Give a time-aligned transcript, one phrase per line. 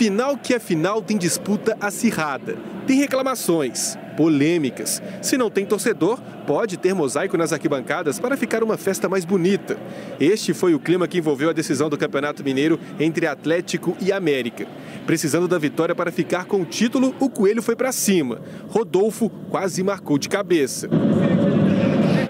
[0.00, 2.56] Final que é final tem disputa acirrada,
[2.86, 5.02] tem reclamações, polêmicas.
[5.20, 9.76] Se não tem torcedor, pode ter mosaico nas arquibancadas para ficar uma festa mais bonita.
[10.18, 14.66] Este foi o clima que envolveu a decisão do Campeonato Mineiro entre Atlético e América.
[15.04, 18.40] Precisando da vitória para ficar com o título, o Coelho foi para cima.
[18.70, 20.88] Rodolfo quase marcou de cabeça.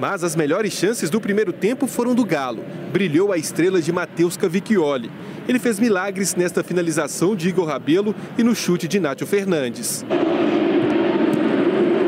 [0.00, 2.64] Mas as melhores chances do primeiro tempo foram do Galo.
[2.90, 5.10] Brilhou a estrela de Matheus Cavicchioli.
[5.46, 10.02] Ele fez milagres nesta finalização de Igor Rabelo e no chute de Nátio Fernandes.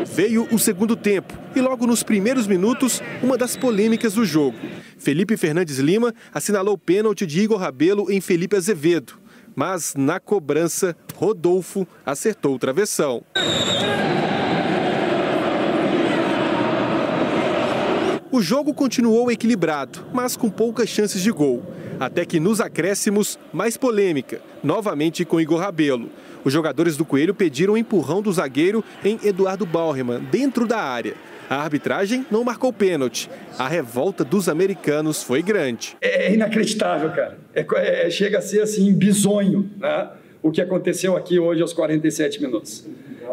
[0.06, 4.56] Veio o segundo tempo e logo nos primeiros minutos, uma das polêmicas do jogo.
[4.96, 9.20] Felipe Fernandes Lima assinalou o pênalti de Igor Rabelo em Felipe Azevedo.
[9.54, 13.22] Mas na cobrança, Rodolfo acertou o travessão.
[18.32, 21.62] O jogo continuou equilibrado, mas com poucas chances de gol.
[22.00, 26.08] Até que nos acréscimos, mais polêmica, novamente com Igor Rabelo.
[26.42, 31.12] Os jogadores do Coelho pediram um empurrão do zagueiro em Eduardo Bauerman, dentro da área.
[31.50, 33.28] A arbitragem não marcou pênalti.
[33.58, 35.94] A revolta dos americanos foi grande.
[36.00, 37.36] É inacreditável, cara.
[37.54, 40.08] É, é, chega a ser assim, bizonho, né?
[40.42, 42.86] O que aconteceu aqui hoje aos 47 minutos.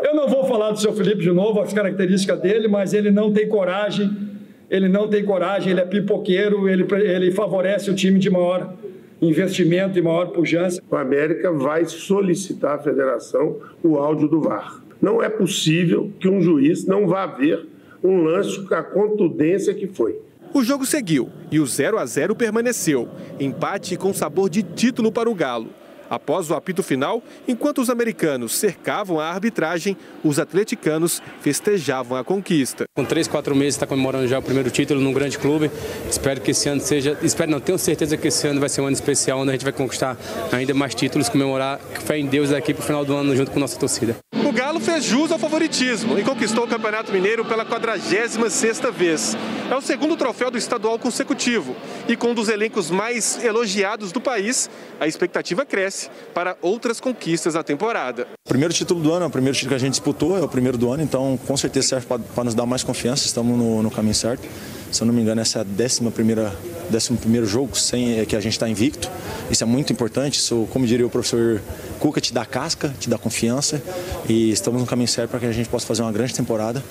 [0.04, 3.32] Eu não vou falar do seu Felipe de novo, as características dele, mas ele não
[3.32, 4.29] tem coragem
[4.70, 8.74] ele não tem coragem, ele é pipoqueiro, ele, ele favorece o time de maior
[9.22, 10.82] investimento e maior pujança.
[10.90, 14.82] O América vai solicitar à federação o áudio do VAR.
[15.02, 17.66] Não é possível que um juiz não vá ver
[18.04, 20.20] um lance com a contundência que foi.
[20.54, 23.08] O jogo seguiu e o 0 a 0 permaneceu.
[23.40, 25.79] Empate com sabor de título para o Galo.
[26.10, 32.86] Após o apito final, enquanto os americanos cercavam a arbitragem, os atleticanos festejavam a conquista.
[32.96, 35.70] Com três, quatro meses está comemorando já o primeiro título num grande clube.
[36.10, 38.86] Espero que esse ano seja, espero não, tenho certeza que esse ano vai ser um
[38.86, 40.18] ano especial, onde a gente vai conquistar
[40.52, 43.60] ainda mais títulos, comemorar fé em Deus daqui para o final do ano junto com
[43.60, 44.16] nossa torcida.
[44.50, 49.38] O Galo fez jus ao favoritismo e conquistou o Campeonato Mineiro pela 46ª vez.
[49.70, 51.76] É o segundo troféu do estadual consecutivo
[52.08, 54.68] e com um dos elencos mais elogiados do país,
[55.00, 58.26] a expectativa cresce para outras conquistas na temporada.
[58.44, 60.48] O primeiro título do ano, é o primeiro título que a gente disputou, é o
[60.48, 63.92] primeiro do ano, então com certeza serve para nos dar mais confiança, estamos no, no
[63.92, 64.48] caminho certo.
[64.92, 66.52] Se eu não me engano, essa é a décima primeira,
[66.90, 69.08] décimo primeiro jogo sem, que a gente está invicto.
[69.52, 70.40] Isso é muito importante.
[70.40, 71.62] Isso, como diria o professor
[72.00, 73.82] Cuca, te dá casca, te dá confiança.
[74.28, 76.84] E estamos no caminho certo para que a gente possa fazer uma grande temporada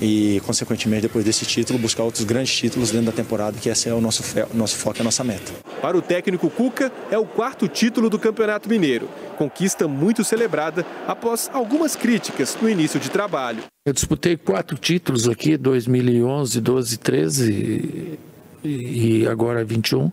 [0.00, 3.94] e, consequentemente, depois desse título, buscar outros grandes títulos dentro da temporada, que esse é
[3.94, 5.52] o nosso, nosso foco, é a nossa meta.
[5.80, 9.08] Para o técnico Cuca, é o quarto título do Campeonato Mineiro.
[9.36, 13.62] Conquista muito celebrada após algumas críticas no início de trabalho.
[13.84, 18.18] Eu disputei quatro títulos aqui, 2011, 12, 13
[18.64, 20.10] e agora 21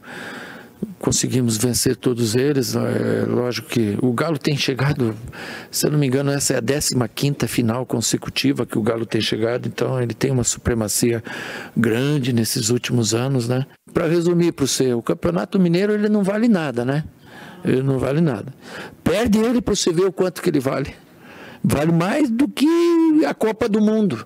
[0.99, 2.75] conseguimos vencer todos eles.
[2.75, 5.15] É, lógico que o Galo tem chegado,
[5.71, 9.21] se eu não me engano, essa é a 15 final consecutiva que o Galo tem
[9.21, 11.23] chegado, então ele tem uma supremacia
[11.75, 13.65] grande nesses últimos anos, né?
[13.93, 17.03] Para resumir para você, o Campeonato Mineiro ele não vale nada, né?
[17.63, 18.53] Ele não vale nada.
[19.03, 20.93] Perde ele para você ver o quanto que ele vale.
[21.63, 24.25] Vale mais do que a Copa do Mundo.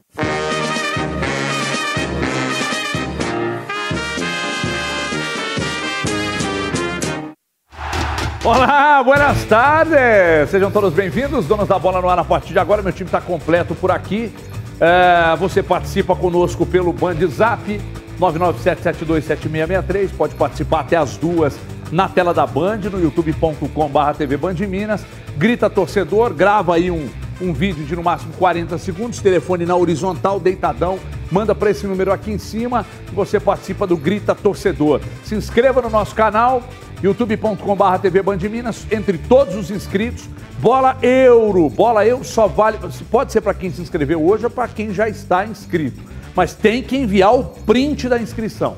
[8.46, 10.50] Olá, buenas tardes!
[10.50, 12.82] Sejam todos bem-vindos, donos da bola no ar a partir de agora.
[12.82, 14.34] Meu time está completo por aqui.
[14.82, 17.80] É, você participa conosco pelo Band Zap
[18.20, 20.10] 997727663.
[20.18, 21.58] Pode participar até as duas
[21.90, 25.06] na tela da Band, no youtube.com.br TV Band Minas.
[25.38, 27.08] Grita torcedor, grava aí um,
[27.40, 31.00] um vídeo de no máximo 40 segundos, telefone na horizontal, deitadão,
[31.32, 35.00] manda para esse número aqui em cima você participa do Grita Torcedor.
[35.24, 36.64] Se inscreva no nosso canal,
[37.04, 40.30] youtube.com.br TV Band Minas, entre todos os inscritos.
[40.60, 42.80] Bola Euro, Bola Euro só vale,
[43.12, 46.02] pode ser para quem se inscreveu hoje ou para quem já está inscrito,
[46.34, 48.78] mas tem que enviar o print da inscrição.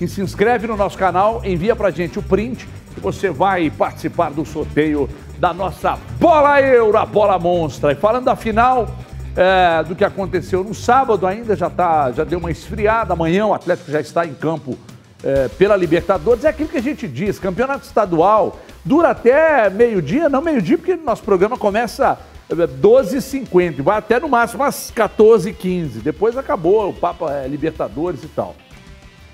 [0.00, 4.30] E se inscreve no nosso canal, envia para gente o print e você vai participar
[4.30, 7.90] do sorteio da nossa Bola Euro, a bola monstra.
[7.90, 8.94] E falando da final,
[9.34, 13.54] é, do que aconteceu no sábado ainda, já, tá, já deu uma esfriada, amanhã o
[13.54, 14.78] Atlético já está em campo
[15.22, 20.40] é, pela Libertadores, é aquilo que a gente diz, campeonato estadual dura até meio-dia, não
[20.40, 22.18] meio-dia, porque nosso programa começa
[22.48, 26.02] 12h50, é, vai até no máximo às 14h15.
[26.02, 28.56] Depois acabou o papo é, Libertadores e tal.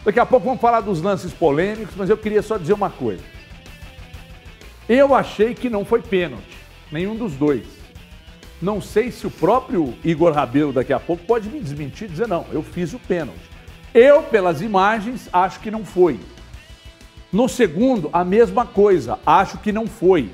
[0.05, 3.23] Daqui a pouco vamos falar dos lances polêmicos, mas eu queria só dizer uma coisa.
[4.89, 6.57] Eu achei que não foi pênalti,
[6.93, 7.67] nenhum dos dois.
[8.63, 12.29] Não sei se o próprio Igor Rabelo daqui a pouco pode me desmentir e dizer,
[12.29, 13.56] não, eu fiz o pênalti.
[13.97, 16.21] Eu, pelas imagens, acho que não foi.
[17.33, 20.31] No segundo, a mesma coisa, acho que não foi.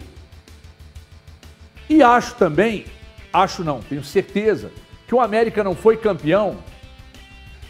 [1.88, 2.87] E acho também,
[3.32, 4.73] acho não, tenho certeza,
[5.06, 6.56] que o América não foi campeão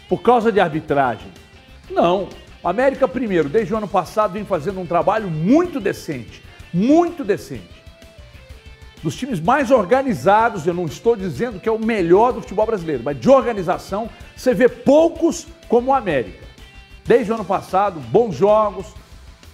[0.09, 1.31] por causa de arbitragem.
[1.91, 2.27] Não.
[2.63, 6.41] O América, primeiro, desde o ano passado, vem fazendo um trabalho muito decente.
[6.73, 7.69] Muito decente.
[9.03, 13.03] Dos times mais organizados, eu não estou dizendo que é o melhor do futebol brasileiro,
[13.03, 16.47] mas de organização, você vê poucos como o América.
[17.03, 18.87] Desde o ano passado, bons jogos,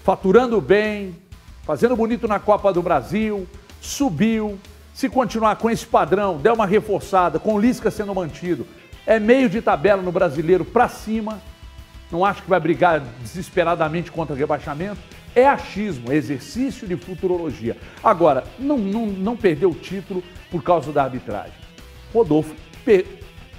[0.03, 1.15] faturando bem,
[1.63, 3.47] fazendo bonito na Copa do Brasil,
[3.81, 4.59] subiu.
[4.93, 8.67] Se continuar com esse padrão, der uma reforçada, com o Lisca sendo mantido,
[9.03, 11.41] é meio de tabela no brasileiro para cima.
[12.11, 14.99] Não acho que vai brigar desesperadamente contra o rebaixamento.
[15.35, 17.77] É achismo, é exercício de futurologia.
[18.03, 21.53] Agora, não, não, não perdeu o título por causa da arbitragem.
[22.13, 23.05] Rodolfo, pe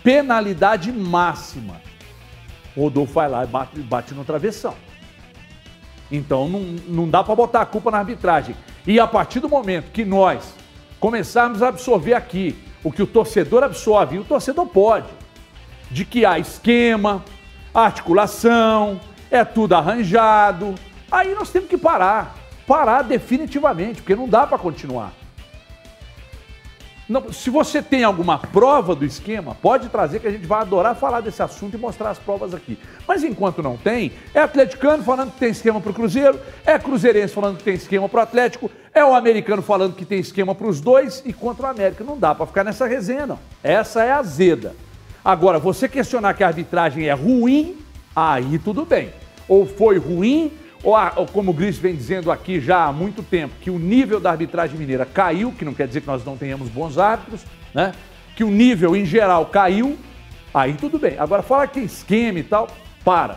[0.02, 1.80] penalidade máxima.
[2.76, 4.74] Rodolfo vai lá e bate, bate no travessão.
[6.10, 8.56] Então não, não dá para botar a culpa na arbitragem.
[8.86, 10.54] E a partir do momento que nós
[10.98, 15.08] começarmos a absorver aqui o que o torcedor absorve, e o torcedor pode,
[15.90, 17.22] de que há esquema,
[17.74, 19.00] articulação,
[19.30, 20.74] é tudo arranjado,
[21.10, 22.36] aí nós temos que parar.
[22.66, 25.12] Parar definitivamente, porque não dá para continuar.
[27.10, 30.94] Não, se você tem alguma prova do esquema, pode trazer que a gente vai adorar
[30.94, 32.78] falar desse assunto e mostrar as provas aqui.
[33.04, 37.34] Mas enquanto não tem, é atleticano falando que tem esquema para o Cruzeiro, é cruzeirense
[37.34, 40.68] falando que tem esquema para o Atlético, é o americano falando que tem esquema para
[40.68, 42.04] os dois e contra o América.
[42.04, 43.40] Não dá para ficar nessa resenha, não.
[43.60, 44.76] Essa é azeda.
[45.24, 47.76] Agora, você questionar que a arbitragem é ruim,
[48.14, 49.12] aí tudo bem.
[49.48, 50.52] Ou foi ruim,
[50.82, 54.18] ou, ou como o Gris vem dizendo aqui já há muito tempo, que o nível
[54.18, 57.42] da arbitragem mineira caiu, que não quer dizer que nós não tenhamos bons árbitros,
[57.74, 57.92] né?
[58.34, 59.98] Que o nível em geral caiu,
[60.54, 61.18] aí tudo bem.
[61.18, 62.68] Agora, falar que esquema e tal,
[63.04, 63.36] para.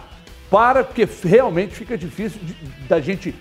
[0.49, 2.39] Para, porque realmente fica difícil
[2.87, 3.33] da gente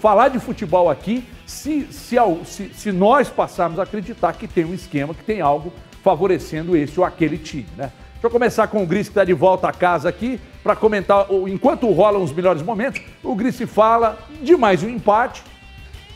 [0.00, 4.74] falar de futebol aqui se, se, se, se nós passarmos a acreditar que tem um
[4.74, 5.72] esquema, que tem algo
[6.02, 7.92] favorecendo esse ou aquele time, né?
[8.26, 11.28] Deixa eu começar com o Gris que está de volta a casa aqui para comentar,
[11.46, 15.44] enquanto rolam os melhores momentos, o Gris fala de mais um empate,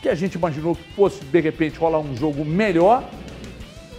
[0.01, 3.01] que a gente imaginou que fosse de repente rolar um jogo melhor.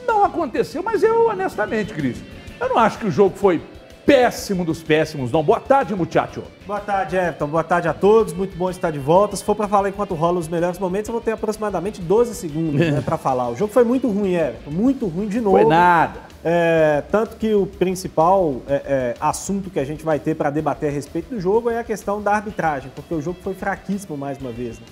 [0.06, 2.18] Não aconteceu, mas eu honestamente, Gris,
[2.60, 3.62] eu não acho que o jogo foi
[4.04, 5.42] péssimo dos péssimos, não.
[5.42, 6.42] Boa tarde, muchacho.
[6.66, 7.46] Boa tarde, Everton.
[7.46, 8.34] Boa tarde a todos.
[8.34, 9.36] Muito bom estar de volta.
[9.36, 12.74] Se for para falar enquanto rola os melhores momentos, eu vou ter aproximadamente 12 segundos
[12.92, 13.48] né, para falar.
[13.48, 14.70] O jogo foi muito ruim, Everton.
[14.70, 15.56] Muito ruim de novo.
[15.56, 16.31] Foi nada.
[16.44, 20.88] É, tanto que o principal é, é, assunto que a gente vai ter para debater
[20.88, 24.38] a respeito do jogo é a questão da arbitragem, porque o jogo foi fraquíssimo mais
[24.38, 24.80] uma vez.
[24.80, 24.86] Né?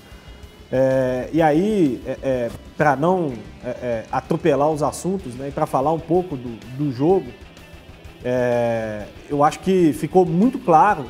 [0.73, 3.33] É, e aí, é, é, para não
[4.13, 7.27] atropelar os assuntos né, e para falar um pouco do, do jogo,
[9.29, 11.07] eu acho que ficou muito claro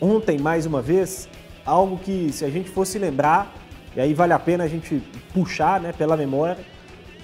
[0.00, 1.28] ontem, mais uma vez,
[1.64, 3.52] algo que se a gente fosse lembrar,
[3.96, 6.58] e aí vale a pena a gente puxar né, pela memória,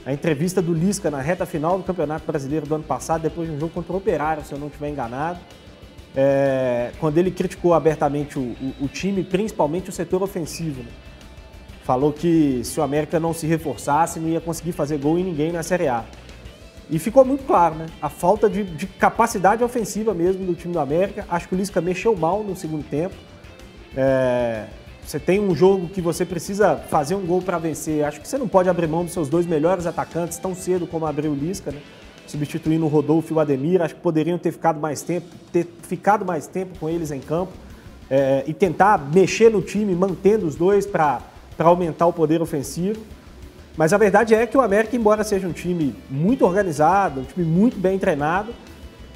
[0.04, 3.54] a entrevista do Lisca na reta final do Campeonato Brasileiro do ano passado, depois de
[3.54, 5.38] um jogo contra o Operário, se eu não estiver enganado,
[6.14, 10.82] é, quando ele criticou abertamente o, o, o, time, principalmente o setor ofensivo.
[10.82, 10.88] Né?
[11.84, 15.52] Falou que se o América não se reforçasse, não ia conseguir fazer gol em ninguém
[15.52, 16.04] na Série A.
[16.90, 17.86] E ficou muito claro, né?
[18.00, 21.24] A falta de, de, capacidade ofensiva mesmo do time do América.
[21.30, 23.14] Acho que o Lisca mexeu mal no segundo tempo.
[23.96, 24.66] É,
[25.04, 28.04] você tem um jogo que você precisa fazer um gol para vencer.
[28.04, 31.06] Acho que você não pode abrir mão dos seus dois melhores atacantes tão cedo como
[31.06, 31.80] abriu o Lisca, né?
[32.26, 33.82] Substituindo o Rodolfo e o Ademir.
[33.82, 37.52] Acho que poderiam ter ficado mais tempo, ter ficado mais tempo com eles em campo
[38.08, 41.20] é, e tentar mexer no time, mantendo os dois para
[41.58, 43.00] aumentar o poder ofensivo.
[43.76, 47.44] Mas a verdade é que o América, embora seja um time muito organizado, um time
[47.44, 48.54] muito bem treinado,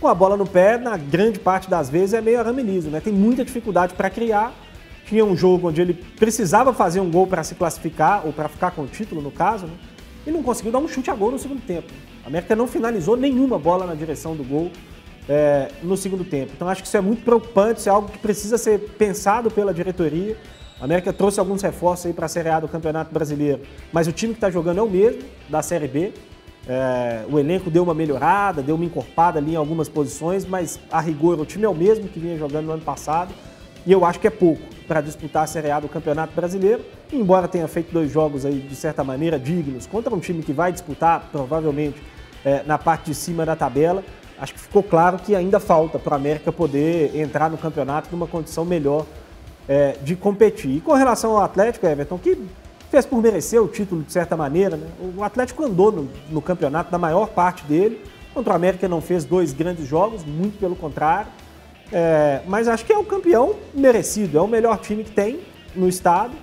[0.00, 3.00] com a bola no pé, na grande parte das vezes, é meio aramenizo, né?
[3.00, 4.52] Tem muita dificuldade para criar.
[5.06, 8.72] Tinha um jogo onde ele precisava fazer um gol para se classificar, ou para ficar
[8.72, 9.74] com o título, no caso, né?
[10.26, 11.92] E não conseguiu dar um chute a gol no segundo tempo.
[12.24, 14.72] A América não finalizou nenhuma bola na direção do gol
[15.28, 16.52] é, no segundo tempo.
[16.56, 19.72] Então acho que isso é muito preocupante, isso é algo que precisa ser pensado pela
[19.72, 20.36] diretoria.
[20.80, 24.12] A América trouxe alguns reforços aí para a Série A do Campeonato Brasileiro, mas o
[24.12, 26.12] time que está jogando é o mesmo da Série B.
[26.68, 31.00] É, o elenco deu uma melhorada, deu uma encorpada ali em algumas posições, mas a
[31.00, 33.32] rigor o time é o mesmo que vinha jogando no ano passado
[33.86, 36.84] e eu acho que é pouco para disputar a Série A do Campeonato Brasileiro.
[37.12, 40.72] Embora tenha feito dois jogos aí de certa maneira dignos contra um time que vai
[40.72, 42.00] disputar provavelmente
[42.44, 44.04] é, na parte de cima da tabela,
[44.38, 48.26] acho que ficou claro que ainda falta para a América poder entrar no campeonato numa
[48.26, 49.04] condição melhor
[49.68, 50.76] é, de competir.
[50.76, 52.38] E com relação ao Atlético, Everton, que
[52.90, 54.86] fez por merecer o título de certa maneira, né?
[55.16, 58.00] o Atlético andou no, no campeonato na maior parte dele.
[58.32, 61.28] Contra o América não fez dois grandes jogos, muito pelo contrário.
[61.92, 65.40] É, mas acho que é o campeão merecido, é o melhor time que tem
[65.74, 66.34] no estado.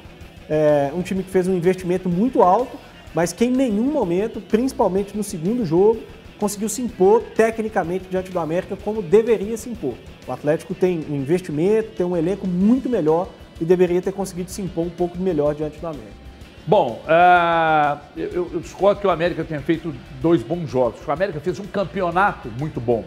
[0.49, 2.77] É um time que fez um investimento muito alto
[3.13, 6.01] mas que em nenhum momento, principalmente no segundo jogo,
[6.39, 9.93] conseguiu se impor tecnicamente diante do América como deveria se impor.
[10.27, 13.29] O Atlético tem um investimento, tem um elenco muito melhor
[13.61, 16.23] e deveria ter conseguido se impor um pouco melhor diante do América.
[16.65, 21.05] Bom, uh, eu, eu, discordo que o América tenha feito dois bons jogos.
[21.05, 23.03] O América fez um campeonato muito bom.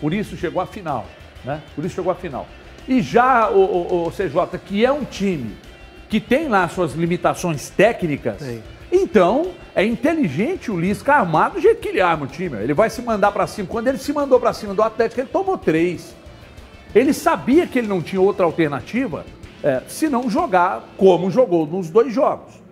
[0.00, 1.04] Por isso chegou à final.
[1.44, 1.60] Né?
[1.74, 2.46] Por isso chegou à final.
[2.86, 5.56] E já o, o, o CJ, que é um time
[6.08, 8.62] que tem lá suas limitações técnicas, Sim.
[8.90, 12.56] então é inteligente o Lisca armar do jeito que ele arma o time.
[12.58, 13.68] Ele vai se mandar para cima.
[13.68, 16.14] Quando ele se mandou para cima do Atlético, ele tomou três.
[16.94, 19.24] Ele sabia que ele não tinha outra alternativa
[19.62, 22.62] é, se não jogar como jogou nos dois jogos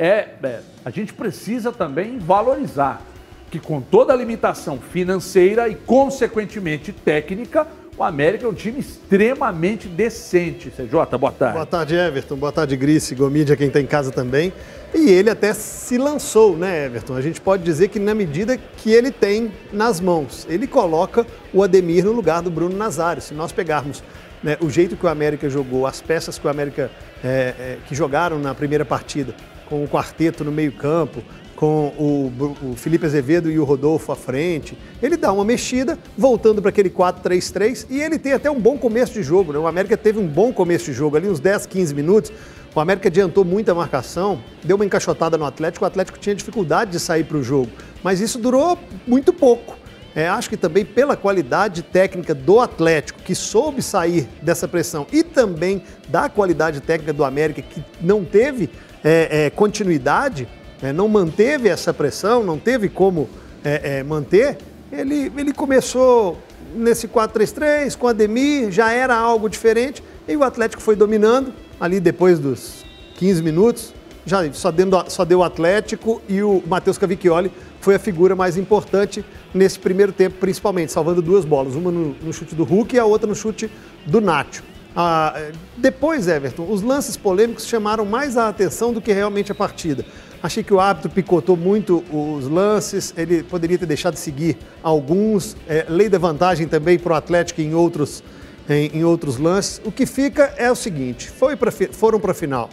[0.00, 3.02] é, é, a gente precisa também valorizar
[3.50, 7.66] que com toda a limitação financeira e consequentemente técnica,
[8.00, 10.70] o América é um time extremamente decente.
[10.70, 11.52] CJ, boa tarde.
[11.52, 12.34] Boa tarde, Everton.
[12.34, 14.54] Boa tarde, Grice, Gomídia, quem está em casa também.
[14.94, 17.14] E ele até se lançou, né, Everton?
[17.14, 21.62] A gente pode dizer que na medida que ele tem nas mãos, ele coloca o
[21.62, 23.20] Ademir no lugar do Bruno Nazário.
[23.20, 24.02] Se nós pegarmos
[24.42, 26.90] né, o jeito que o América jogou, as peças que o América
[27.22, 29.34] é, é, que jogaram na primeira partida,
[29.68, 31.22] com o quarteto no meio-campo,
[31.60, 34.78] com o, o, Felipe Azevedo e o Rodolfo à frente.
[35.02, 39.12] Ele dá uma mexida, voltando para aquele 4-3-3, e ele tem até um bom começo
[39.12, 39.52] de jogo.
[39.52, 39.58] Né?
[39.58, 42.32] O América teve um bom começo de jogo, ali uns 10, 15 minutos.
[42.74, 46.98] O América adiantou muita marcação, deu uma encaixotada no Atlético, o Atlético tinha dificuldade de
[46.98, 47.70] sair para o jogo,
[48.02, 49.76] mas isso durou muito pouco.
[50.14, 55.22] É, acho que também pela qualidade técnica do Atlético, que soube sair dessa pressão, e
[55.22, 58.70] também da qualidade técnica do América, que não teve
[59.04, 60.48] é, é, continuidade,
[60.82, 63.28] é, não manteve essa pressão, não teve como
[63.64, 64.58] é, é, manter,
[64.90, 66.38] ele, ele começou
[66.74, 72.00] nesse 4-3-3, com a Ademir, já era algo diferente, e o Atlético foi dominando, ali
[72.00, 72.84] depois dos
[73.16, 73.94] 15 minutos,
[74.24, 78.56] já só, deu, só deu o Atlético e o Matheus Cavicchioli foi a figura mais
[78.56, 82.98] importante nesse primeiro tempo, principalmente, salvando duas bolas, uma no, no chute do Hulk e
[82.98, 83.70] a outra no chute
[84.06, 84.62] do Nacho.
[84.94, 90.04] Ah, depois, Everton, os lances polêmicos chamaram mais a atenção do que realmente a partida.
[90.42, 95.56] Achei que o árbitro picotou muito os lances, ele poderia ter deixado de seguir alguns,
[95.68, 98.22] é, lei da vantagem também para o Atlético em outros,
[98.68, 99.80] em, em, outros lances.
[99.84, 102.70] O que fica é o seguinte: foi pra, foram para a final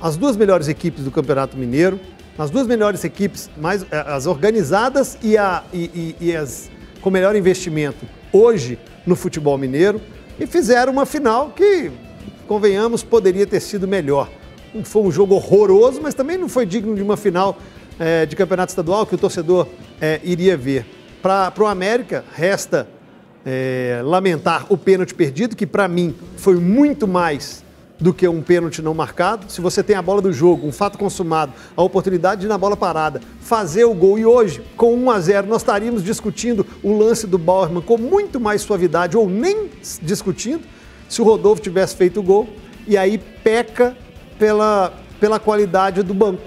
[0.00, 2.00] as duas melhores equipes do Campeonato Mineiro,
[2.36, 7.10] as duas melhores equipes, mais é, as organizadas e, a, e, e, e as com
[7.10, 10.00] melhor investimento hoje no futebol mineiro
[10.38, 11.90] e fizeram uma final que,
[12.46, 14.30] convenhamos, poderia ter sido melhor.
[14.84, 17.58] Foi um jogo horroroso, mas também não foi digno de uma final
[17.98, 19.66] é, de campeonato estadual que o torcedor
[20.00, 20.86] é, iria ver.
[21.20, 22.88] Para o América, resta
[23.44, 27.62] é, lamentar o pênalti perdido, que para mim foi muito mais
[28.02, 29.50] do que um pênalti não marcado.
[29.50, 32.76] Se você tem a bola do jogo, um fato consumado, a oportunidade de, na bola
[32.76, 34.18] parada, fazer o gol.
[34.18, 38.40] E hoje, com 1 a 0 nós estaríamos discutindo o lance do Bauerman com muito
[38.40, 39.70] mais suavidade, ou nem
[40.02, 40.64] discutindo,
[41.08, 42.48] se o Rodolfo tivesse feito o gol.
[42.88, 43.96] E aí peca
[44.42, 46.42] pela, pela qualidade do banco.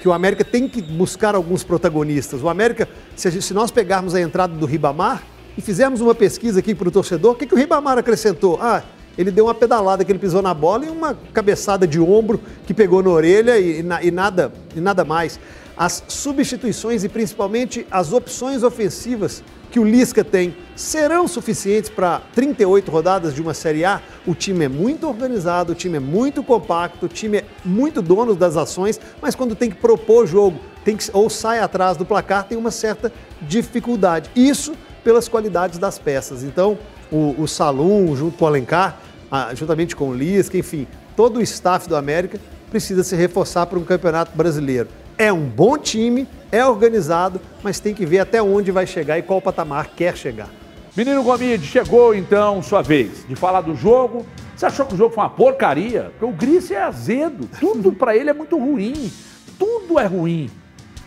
[0.00, 2.40] Que o América tem que buscar alguns protagonistas.
[2.40, 5.20] O América, se, gente, se nós pegarmos a entrada do Ribamar
[5.58, 8.56] e fizermos uma pesquisa aqui para o torcedor, o que, que o Ribamar acrescentou?
[8.62, 8.84] Ah,
[9.18, 12.72] ele deu uma pedalada que ele pisou na bola e uma cabeçada de ombro que
[12.72, 15.40] pegou na orelha e, e, nada, e nada mais.
[15.76, 19.42] As substituições e principalmente as opções ofensivas
[19.74, 24.00] que o Lisca tem serão suficientes para 38 rodadas de uma Série A?
[24.24, 28.36] O time é muito organizado, o time é muito compacto, o time é muito dono
[28.36, 32.44] das ações, mas quando tem que propor jogo tem que, ou sai atrás do placar,
[32.44, 33.12] tem uma certa
[33.42, 34.30] dificuldade.
[34.36, 36.44] Isso pelas qualidades das peças.
[36.44, 36.78] Então,
[37.10, 41.42] o, o Salum, junto com o Alencar, a, juntamente com o Lisca, enfim, todo o
[41.42, 42.38] staff do América
[42.70, 44.86] precisa se reforçar para um campeonato brasileiro.
[45.16, 49.22] É um bom time, é organizado, mas tem que ver até onde vai chegar e
[49.22, 50.48] qual patamar quer chegar.
[50.96, 54.24] Menino Gomide, chegou então sua vez de falar do jogo.
[54.56, 56.12] Você achou que o jogo foi uma porcaria?
[56.12, 59.10] Porque o Gris é azedo, tudo para ele é muito ruim.
[59.58, 60.50] Tudo é ruim.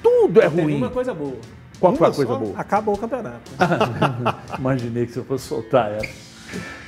[0.04, 0.68] Tudo é ruim.
[0.68, 1.38] Tem uma coisa boa.
[1.80, 2.54] Qual foi a coisa boa?
[2.58, 3.52] Acabou o campeonato.
[4.60, 6.08] Imaginei que você fosse soltar ela.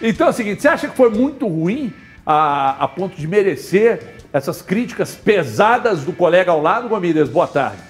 [0.01, 1.93] Então é o seguinte, você acha que foi muito ruim
[2.25, 7.29] a, a ponto de merecer essas críticas pesadas do colega ao lado, Gomidas?
[7.29, 7.81] Boa tarde.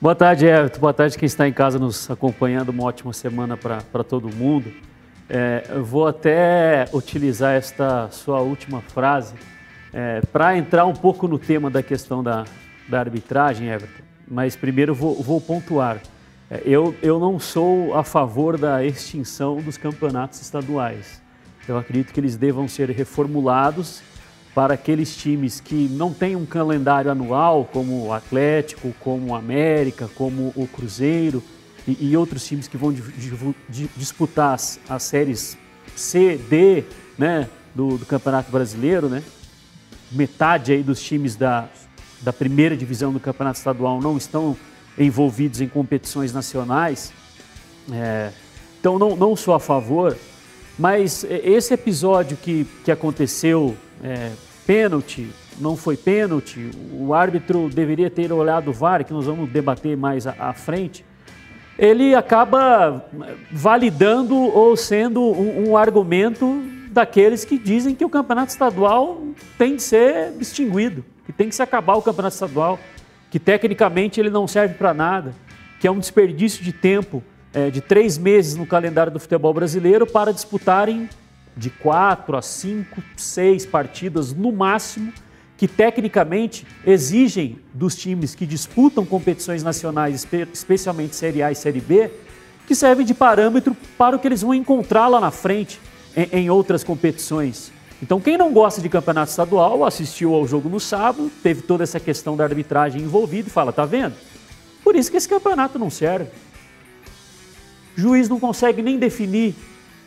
[0.00, 0.80] Boa tarde, Everton.
[0.80, 2.70] Boa tarde quem está em casa nos acompanhando.
[2.70, 4.72] Uma ótima semana para todo mundo.
[5.28, 9.34] É, vou até utilizar esta sua última frase
[9.92, 12.44] é, para entrar um pouco no tema da questão da,
[12.88, 14.02] da arbitragem, Everton.
[14.28, 16.00] Mas primeiro vou, vou pontuar.
[16.50, 21.20] É, eu, eu não sou a favor da extinção dos campeonatos estaduais.
[21.68, 24.00] Eu acredito que eles devam ser reformulados
[24.56, 30.08] para aqueles times que não têm um calendário anual, como o Atlético, como o América,
[30.14, 31.42] como o Cruzeiro
[31.86, 33.02] e, e outros times que vão di,
[33.68, 35.58] di, disputar as, as, séries
[35.94, 36.84] C, D,
[37.18, 39.22] né, do, do, Campeonato Brasileiro, né?
[40.10, 41.68] Metade aí dos times da,
[42.22, 44.56] da primeira divisão do Campeonato Estadual não estão
[44.98, 47.12] envolvidos em competições nacionais.
[47.92, 48.30] É,
[48.80, 50.16] então não, não sou a favor,
[50.78, 54.32] mas esse episódio que, que aconteceu é,
[54.66, 55.28] pênalti,
[55.60, 60.26] não foi pênalti, o árbitro deveria ter olhado o VAR, que nós vamos debater mais
[60.26, 61.04] à, frente,
[61.78, 63.04] ele acaba
[63.50, 69.22] validando ou sendo um, um, argumento daqueles que dizem que o campeonato estadual
[69.56, 72.78] tem de ser extinguido, que tem que se acabar o campeonato estadual,
[73.30, 75.34] que tecnicamente ele não serve para nada,
[75.78, 80.06] que é um desperdício de tempo é, de três meses no calendário do futebol brasileiro
[80.06, 81.08] para disputarem
[81.56, 85.12] de quatro a cinco, seis partidas no máximo,
[85.56, 92.10] que tecnicamente exigem dos times que disputam competições nacionais, especialmente Série A e Série B,
[92.66, 95.80] que servem de parâmetro para o que eles vão encontrar lá na frente
[96.14, 97.72] em, em outras competições.
[98.02, 101.98] Então, quem não gosta de campeonato estadual assistiu ao jogo no sábado, teve toda essa
[101.98, 104.14] questão da arbitragem envolvida e fala: tá vendo?
[104.84, 106.28] Por isso que esse campeonato não serve.
[107.96, 109.54] Juiz não consegue nem definir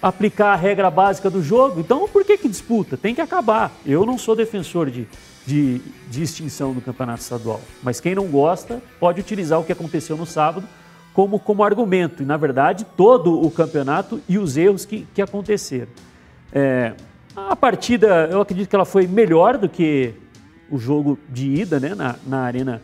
[0.01, 2.96] aplicar a regra básica do jogo, então por que, que disputa?
[2.96, 3.72] Tem que acabar.
[3.86, 5.08] Eu não sou defensor de,
[5.46, 5.79] de,
[6.10, 10.25] de extinção do campeonato estadual, mas quem não gosta pode utilizar o que aconteceu no
[10.25, 10.68] sábado
[11.13, 15.89] como, como argumento, e na verdade todo o campeonato e os erros que, que aconteceram.
[16.53, 16.94] É,
[17.36, 20.13] a partida, eu acredito que ela foi melhor do que
[20.70, 22.82] o jogo de ida né, na, na Arena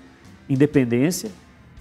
[0.49, 1.31] Independência,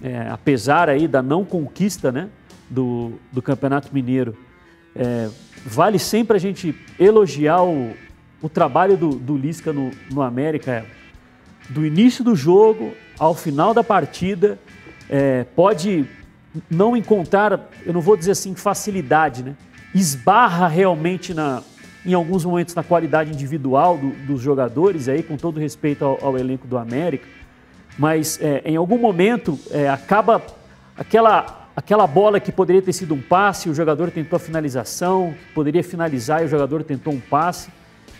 [0.01, 2.29] é, apesar aí da não conquista né,
[2.69, 4.35] do, do Campeonato Mineiro
[4.95, 5.29] é,
[5.65, 7.93] vale sempre a gente elogiar o,
[8.41, 10.85] o trabalho do, do Lisca no, no América.
[11.69, 14.59] Do início do jogo ao final da partida,
[15.09, 16.05] é, pode
[16.69, 19.55] não encontrar, eu não vou dizer assim facilidade, né?
[19.93, 21.63] esbarra realmente na,
[22.05, 26.37] em alguns momentos na qualidade individual do, dos jogadores, aí, com todo respeito ao, ao
[26.37, 27.27] elenco do América,
[27.97, 30.41] mas é, em algum momento é, acaba
[30.97, 35.83] aquela aquela bola que poderia ter sido um passe, o jogador tentou a finalização, poderia
[35.83, 37.69] finalizar e o jogador tentou um passe.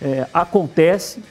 [0.01, 1.23] É, acontece,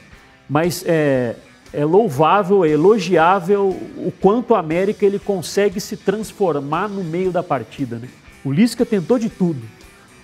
[0.49, 1.35] mas é,
[1.71, 7.43] é, louvável, é elogiável o quanto o América ele consegue se transformar no meio da
[7.43, 7.97] partida.
[7.97, 8.07] Né?
[8.43, 9.61] O Lisca tentou de tudo.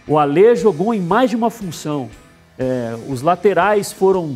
[0.08, 2.10] O Alê jogou em mais de uma função.
[2.58, 4.36] É, os laterais foram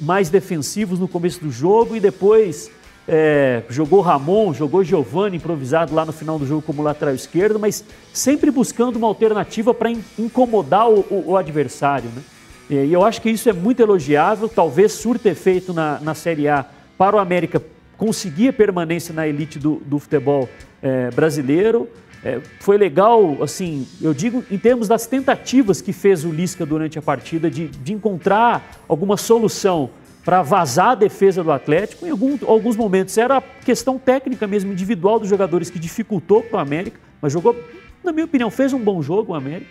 [0.00, 2.70] mais defensivos no começo do jogo e depois
[3.06, 7.84] é, jogou Ramon, jogou Giovani improvisado lá no final do jogo como lateral esquerdo, mas
[8.12, 12.08] sempre buscando uma alternativa para incomodar o, o, o adversário.
[12.14, 12.22] Né?
[12.70, 16.64] E eu acho que isso é muito elogiável, talvez surta efeito na, na Série A
[16.96, 17.62] para o América
[17.98, 20.48] conseguir permanência na elite do, do futebol
[20.82, 21.88] é, brasileiro.
[22.24, 26.98] É, foi legal, assim, eu digo em termos das tentativas que fez o Lisca durante
[26.98, 29.90] a partida de, de encontrar alguma solução
[30.24, 32.06] para vazar a defesa do Atlético.
[32.06, 36.60] Em algum, alguns momentos era questão técnica mesmo, individual dos jogadores que dificultou para o
[36.60, 37.54] América, mas jogou,
[38.02, 39.70] na minha opinião, fez um bom jogo o América.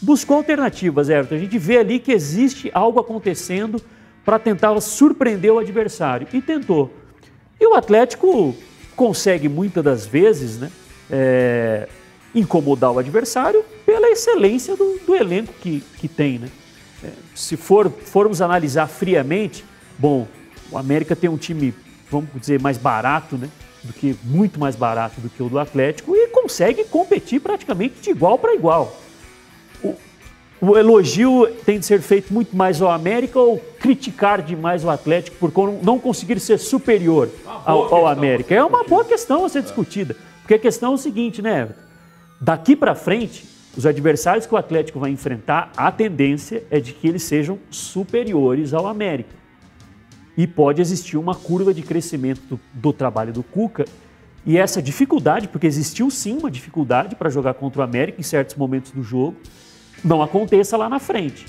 [0.00, 1.36] Buscou alternativas, Everton.
[1.36, 3.80] A gente vê ali que existe algo acontecendo
[4.24, 6.26] para tentar surpreender o adversário.
[6.32, 6.92] E tentou.
[7.60, 8.54] E o Atlético
[8.96, 10.70] consegue muitas das vezes né,
[11.08, 11.88] é,
[12.34, 16.40] incomodar o adversário pela excelência do, do elenco que, que tem.
[16.40, 16.48] Né?
[17.04, 19.64] É, se for, formos analisar friamente,
[19.98, 20.26] Bom,
[20.70, 21.74] o América tem um time,
[22.10, 23.48] vamos dizer, mais barato, né?
[23.82, 28.10] Do que muito mais barato do que o do Atlético e consegue competir praticamente de
[28.10, 28.96] igual para igual.
[29.82, 29.96] O,
[30.60, 35.50] o, elogio tem de ser feito muito mais ao América ou criticar demais o Atlético
[35.50, 38.54] por não conseguir ser superior ao, ao América?
[38.54, 40.16] É uma boa questão a ser discutida.
[40.40, 41.68] Porque a questão é o seguinte, né?
[42.40, 43.44] Daqui para frente,
[43.76, 48.72] os adversários que o Atlético vai enfrentar, a tendência é de que eles sejam superiores
[48.72, 49.41] ao América
[50.36, 53.84] e pode existir uma curva de crescimento do, do trabalho do Cuca
[54.44, 58.56] e essa dificuldade, porque existiu sim uma dificuldade para jogar contra o América em certos
[58.56, 59.36] momentos do jogo,
[60.04, 61.46] não aconteça lá na frente.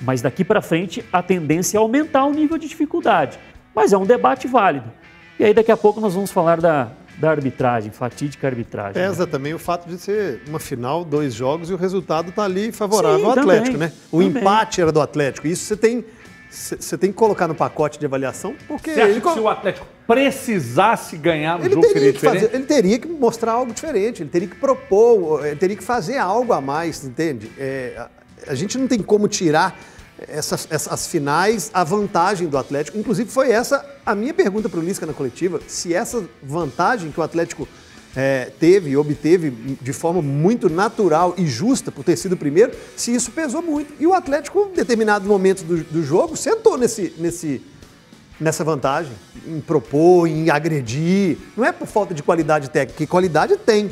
[0.00, 3.38] Mas daqui para frente a tendência é aumentar o nível de dificuldade.
[3.74, 4.90] Mas é um debate válido.
[5.38, 8.94] E aí daqui a pouco nós vamos falar da, da arbitragem, fatídica arbitragem.
[8.94, 9.30] Pesa né?
[9.30, 13.18] também o fato de ser uma final, dois jogos e o resultado está ali favorável
[13.18, 13.92] Sim, ao Atlético, também, né?
[14.10, 14.40] O também.
[14.40, 15.46] empate era do Atlético.
[15.46, 16.04] Isso você tem
[16.52, 18.92] você tem que colocar no pacote de avaliação, porque.
[18.92, 22.64] Você acha que se o Atlético precisasse ganhar no ele jogo, teria que fazer, Ele
[22.64, 26.60] teria que mostrar algo diferente, ele teria que propor, ele teria que fazer algo a
[26.60, 27.50] mais, entende?
[27.58, 29.78] É, a, a gente não tem como tirar
[30.28, 32.98] essas, essas finais, a vantagem do Atlético.
[32.98, 37.18] Inclusive, foi essa a minha pergunta para o Lisca na coletiva: se essa vantagem que
[37.18, 37.66] o Atlético
[38.14, 43.14] é, teve obteve de forma muito natural e justa por ter sido o primeiro, se
[43.14, 43.94] isso pesou muito.
[43.98, 47.62] E o Atlético, em determinados momentos do, do jogo, sentou nesse, nesse,
[48.38, 49.12] nessa vantagem,
[49.46, 51.38] em propor, em agredir.
[51.56, 53.90] Não é por falta de qualidade técnica, que qualidade tem.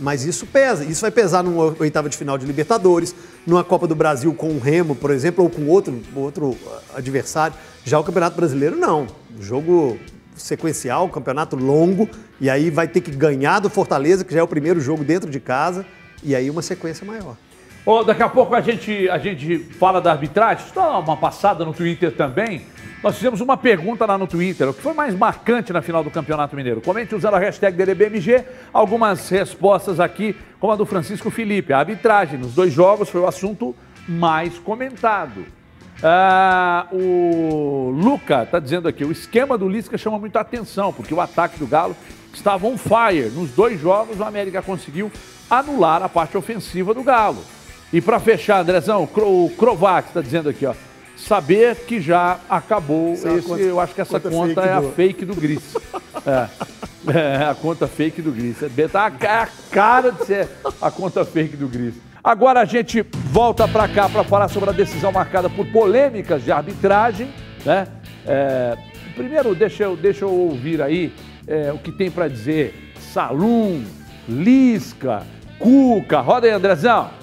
[0.00, 0.84] Mas isso pesa.
[0.84, 3.14] Isso vai pesar numa oitava de final de Libertadores,
[3.46, 6.56] numa Copa do Brasil com o Remo, por exemplo, ou com outro, outro
[6.92, 7.54] adversário.
[7.84, 9.06] Já o Campeonato Brasileiro, não.
[9.38, 9.96] O jogo
[10.36, 12.08] sequencial, campeonato longo,
[12.40, 15.30] e aí vai ter que ganhar do Fortaleza, que já é o primeiro jogo dentro
[15.30, 15.84] de casa,
[16.22, 17.36] e aí uma sequência maior.
[17.84, 20.64] Oh, daqui a pouco a gente, a gente fala da arbitragem.
[20.72, 22.62] Dá uma passada no Twitter também.
[23.02, 24.68] Nós fizemos uma pergunta lá no Twitter.
[24.68, 26.80] O que foi mais marcante na final do Campeonato Mineiro?
[26.80, 28.44] Comente usando a hashtag DDBMG.
[28.72, 31.72] Algumas respostas aqui, como a do Francisco Felipe.
[31.72, 33.74] A arbitragem nos dois jogos foi o assunto
[34.06, 35.44] mais comentado.
[36.02, 41.14] Ah, o Luca está dizendo aqui, o esquema do Lisca chama muito a atenção, porque
[41.14, 41.96] o ataque do Galo
[42.34, 43.30] estava on fire.
[43.30, 45.10] Nos dois jogos, o América conseguiu
[45.48, 47.42] anular a parte ofensiva do Galo.
[47.92, 50.74] E para fechar, Andrezão, o Krovac está dizendo aqui, ó
[51.16, 54.88] saber que já acabou esse, conta, eu acho que essa conta, conta é do...
[54.88, 55.74] a fake do Gris.
[56.26, 56.48] é,
[57.14, 58.56] é, a conta fake do Gris.
[58.62, 59.10] É tá a
[59.70, 60.48] cara de ser
[60.80, 61.94] a conta fake do Gris.
[62.22, 66.52] Agora a gente volta para cá para falar sobre a decisão marcada por polêmicas de
[66.52, 67.28] arbitragem,
[67.64, 67.88] né?
[68.24, 68.76] É,
[69.16, 71.12] primeiro, deixa eu, deixa eu ouvir aí
[71.46, 73.84] é, o que tem para dizer Salum,
[74.28, 75.26] Lisca,
[75.58, 76.20] Cuca.
[76.20, 77.22] Roda aí, Andrezão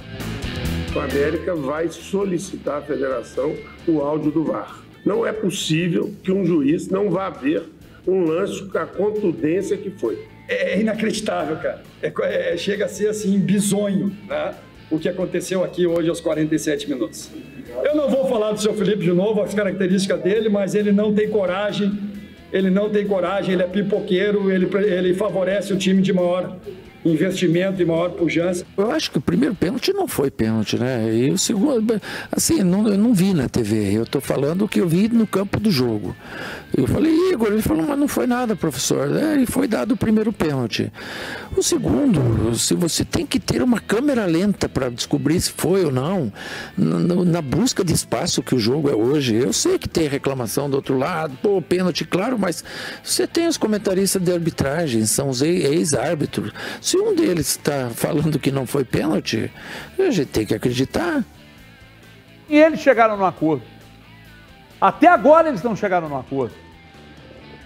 [0.96, 3.56] o América vai solicitar à federação
[3.88, 4.84] o áudio do VAR.
[5.06, 7.64] Não é possível que um juiz não vá ver
[8.08, 10.26] um lance com a contundência que foi.
[10.48, 11.84] É inacreditável, cara.
[12.02, 14.56] É, é, chega a ser assim, bizonho, né?
[14.91, 17.30] O que aconteceu aqui hoje aos 47 minutos.
[17.84, 21.13] Eu não vou falar do seu Felipe de novo, as características dele, mas ele não
[21.13, 21.91] tem coragem,
[22.52, 26.58] ele não tem coragem, ele é pipoqueiro, ele, ele favorece o time de maior
[27.06, 28.65] investimento e maior pujança.
[28.78, 31.13] Eu acho que o primeiro pênalti não foi pênalti, né?
[31.13, 34.82] E o segundo, assim, não, eu não vi na TV, eu estou falando o que
[34.82, 36.15] eu vi no campo do jogo.
[36.80, 39.13] Eu falei, Igor, ele falou, mas não foi nada, professor.
[39.13, 40.92] É, e foi dado o primeiro pênalti.
[41.58, 45.92] O segundo, se você tem que ter uma câmera lenta para descobrir se foi ou
[45.92, 46.32] não,
[46.78, 50.70] na, na, busca de espaço que o jogo é hoje, eu sei que tem reclamação
[50.70, 52.63] do outro lado, pô, pênalti, claro, mas
[53.04, 56.54] você tem os comentaristas de arbitragem, são os ex-árbitros.
[56.80, 59.52] Se um deles está falando que não foi pênalti,
[60.00, 61.26] a gente tem que acreditar.
[62.48, 63.63] E eles chegaram no acordo.
[64.80, 66.68] Até agora eles não chegaram no acordo.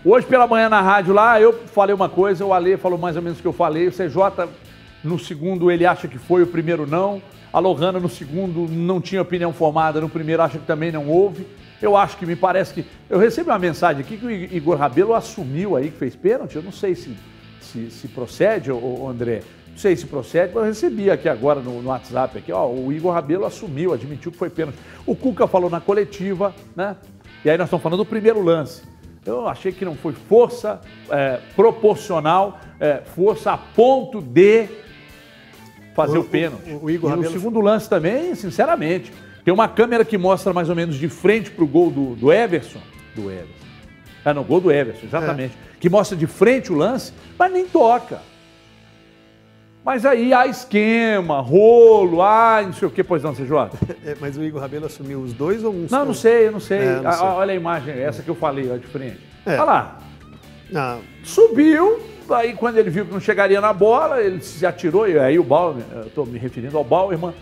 [0.06, 3.22] Hoje pela manhã na rádio lá, eu falei uma coisa, o Ale falou mais ou
[3.22, 4.50] menos o que eu falei, o CJ
[5.02, 7.22] no segundo ele acha que foi, o primeiro não.
[7.54, 11.48] A Lohana no segundo não tinha opinião formada, no primeiro acha que também não houve.
[11.82, 12.86] Eu acho que me parece que.
[13.10, 16.58] Eu recebi uma mensagem aqui que o Igor Rabelo assumiu aí que fez pênalti.
[16.58, 17.16] Eu não sei se,
[17.62, 19.42] se, se procede, ô, André.
[19.70, 22.92] Não sei se procede, mas eu recebi aqui agora no, no WhatsApp aqui, ó, o
[22.92, 24.78] Igor Rabelo assumiu, admitiu que foi pênalti.
[25.06, 26.98] O Cuca falou na coletiva, né?
[27.46, 28.93] E aí nós estamos falando do primeiro lance.
[29.26, 34.68] Eu achei que não foi força é, proporcional, é, força a ponto de
[35.96, 36.70] fazer o, o pênalti.
[36.72, 37.30] O, o Igor e Rabelo...
[37.30, 39.14] o segundo lance também, sinceramente,
[39.46, 42.34] tem uma câmera que mostra mais ou menos de frente para o gol do, do
[42.34, 42.80] Everson.
[43.16, 43.64] Do Everson.
[44.26, 45.54] É, no gol do Everson, exatamente.
[45.54, 45.80] É.
[45.80, 48.22] Que mostra de frente o lance, mas nem toca.
[49.84, 53.50] Mas aí há esquema, rolo, ah, não sei o que, pois não, CJ?
[54.06, 56.60] É, mas o Igor Rabelo assumiu os dois ou um Não, não sei, eu não
[56.60, 56.80] sei.
[56.80, 57.22] É, não sei.
[57.22, 59.20] Olha a imagem, essa que eu falei, ó, de frente.
[59.46, 59.54] É.
[59.54, 60.00] Olha lá.
[60.76, 60.98] Ah.
[61.24, 65.38] Subiu, aí quando ele viu que não chegaria na bola, ele se atirou, e aí
[65.38, 67.34] o Bauer, eu estou me referindo ao Bauerman,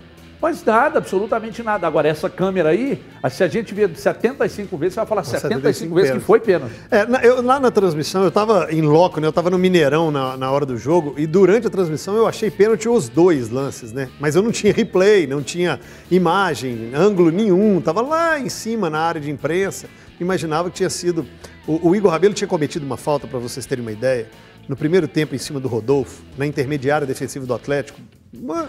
[0.41, 1.85] mas nada, absolutamente nada.
[1.85, 2.99] Agora, essa câmera aí,
[3.29, 6.73] se a gente vê 75 vezes, você vai falar 75, 75 vezes que foi pênalti.
[6.89, 9.27] É, eu, lá na transmissão, eu estava em loco, né?
[9.27, 12.49] Eu estava no Mineirão na, na hora do jogo, e durante a transmissão eu achei
[12.49, 14.09] pênalti os dois lances, né?
[14.19, 17.77] Mas eu não tinha replay, não tinha imagem, ângulo nenhum.
[17.77, 19.87] Estava lá em cima na área de imprensa.
[20.19, 21.25] Imaginava que tinha sido.
[21.67, 24.27] O, o Igor Rabelo tinha cometido uma falta, para vocês terem uma ideia,
[24.67, 27.99] no primeiro tempo em cima do Rodolfo, na intermediária defensiva do Atlético.
[28.33, 28.67] Uma,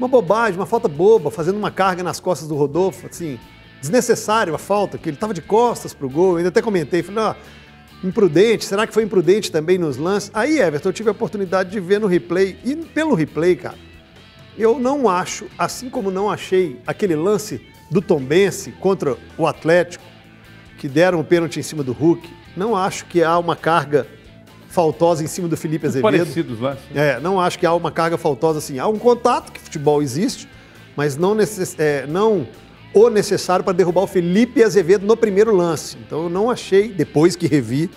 [0.00, 3.38] uma bobagem, uma falta boba, fazendo uma carga nas costas do Rodolfo, assim,
[3.82, 6.32] desnecessário a falta, que ele estava de costas para o gol.
[6.32, 7.34] Eu ainda até comentei, falei, ó,
[8.02, 10.30] imprudente, será que foi imprudente também nos lances?
[10.32, 13.76] Aí, Everton, eu tive a oportunidade de ver no replay, e pelo replay, cara,
[14.56, 17.60] eu não acho, assim como não achei aquele lance
[17.90, 20.02] do Tombense contra o Atlético,
[20.78, 24.06] que deram o pênalti em cima do Hulk, não acho que há uma carga
[24.70, 26.02] faltosa em cima do Felipe Azevedo.
[26.10, 26.76] Parecidos lá.
[26.94, 28.78] É, não acho que há uma carga faltosa assim.
[28.78, 30.48] Há um contato, que futebol existe,
[30.96, 31.74] mas não, necess...
[31.78, 32.46] É, não
[32.92, 35.96] o necessário para derrubar o Felipe Azevedo no primeiro lance.
[36.06, 37.90] Então eu não achei, depois que revi,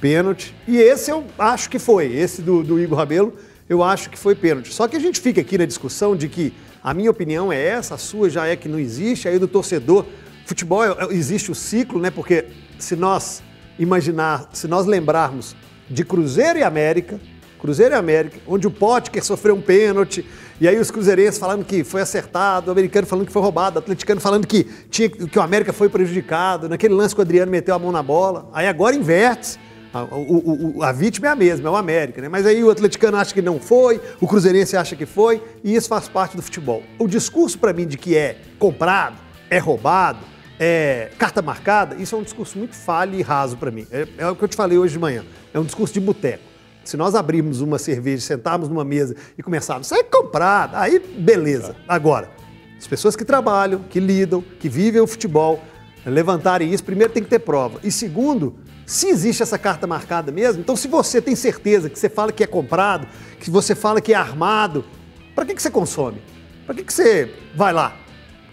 [0.00, 0.54] pênalti.
[0.66, 3.34] E esse eu acho que foi, esse do, do Igor Rabelo,
[3.68, 4.72] eu acho que foi pênalti.
[4.72, 7.94] Só que a gente fica aqui na discussão de que a minha opinião é essa,
[7.94, 10.06] a sua já é que não existe, aí do torcedor.
[10.46, 12.10] Futebol é- é- existe o ciclo, né?
[12.10, 12.46] Porque
[12.78, 13.42] se nós
[13.78, 15.54] imaginar, se nós lembrarmos
[15.90, 17.20] de Cruzeiro e América,
[17.58, 20.24] Cruzeiro e América, onde o Potker sofreu um pênalti,
[20.60, 23.78] e aí os cruzeirenses falando que foi acertado, o americano falando que foi roubado, o
[23.80, 27.74] atleticano falando que, tinha, que o América foi prejudicado, naquele lance que o Adriano meteu
[27.74, 28.48] a mão na bola.
[28.52, 29.58] Aí agora inverte.
[29.92, 32.28] A, o- o- a vítima é a mesma, é o América, né?
[32.28, 35.88] Mas aí o atleticano acha que não foi, o cruzeirense acha que foi, e isso
[35.88, 36.82] faz parte do futebol.
[36.98, 39.16] O discurso para mim de que é comprado,
[39.48, 40.18] é roubado,
[40.58, 43.86] é carta marcada, isso é um discurso muito falho e raso para mim.
[43.90, 45.24] É, é o que eu te falei hoje de manhã.
[45.52, 46.44] É um discurso de boteco.
[46.84, 51.76] Se nós abrirmos uma cerveja, sentarmos numa mesa e começarmos, isso é comprado, aí beleza.
[51.86, 52.30] Agora,
[52.78, 55.62] as pessoas que trabalham, que lidam, que vivem o futebol,
[56.06, 57.78] levantarem isso, primeiro tem que ter prova.
[57.84, 62.08] E segundo, se existe essa carta marcada mesmo, então se você tem certeza que você
[62.08, 63.06] fala que é comprado,
[63.38, 64.84] que você fala que é armado,
[65.34, 66.22] para que, que você consome?
[66.64, 67.96] Para que, que você vai lá?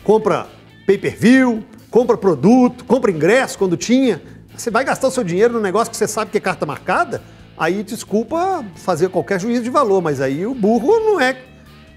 [0.03, 0.47] Compra
[0.85, 1.63] pay-per-view,
[1.95, 4.21] compra produto, compra ingresso quando tinha.
[4.53, 7.21] Você vai gastar o seu dinheiro num negócio que você sabe que é carta marcada?
[7.57, 11.37] Aí desculpa fazer qualquer juízo de valor, mas aí o burro não é,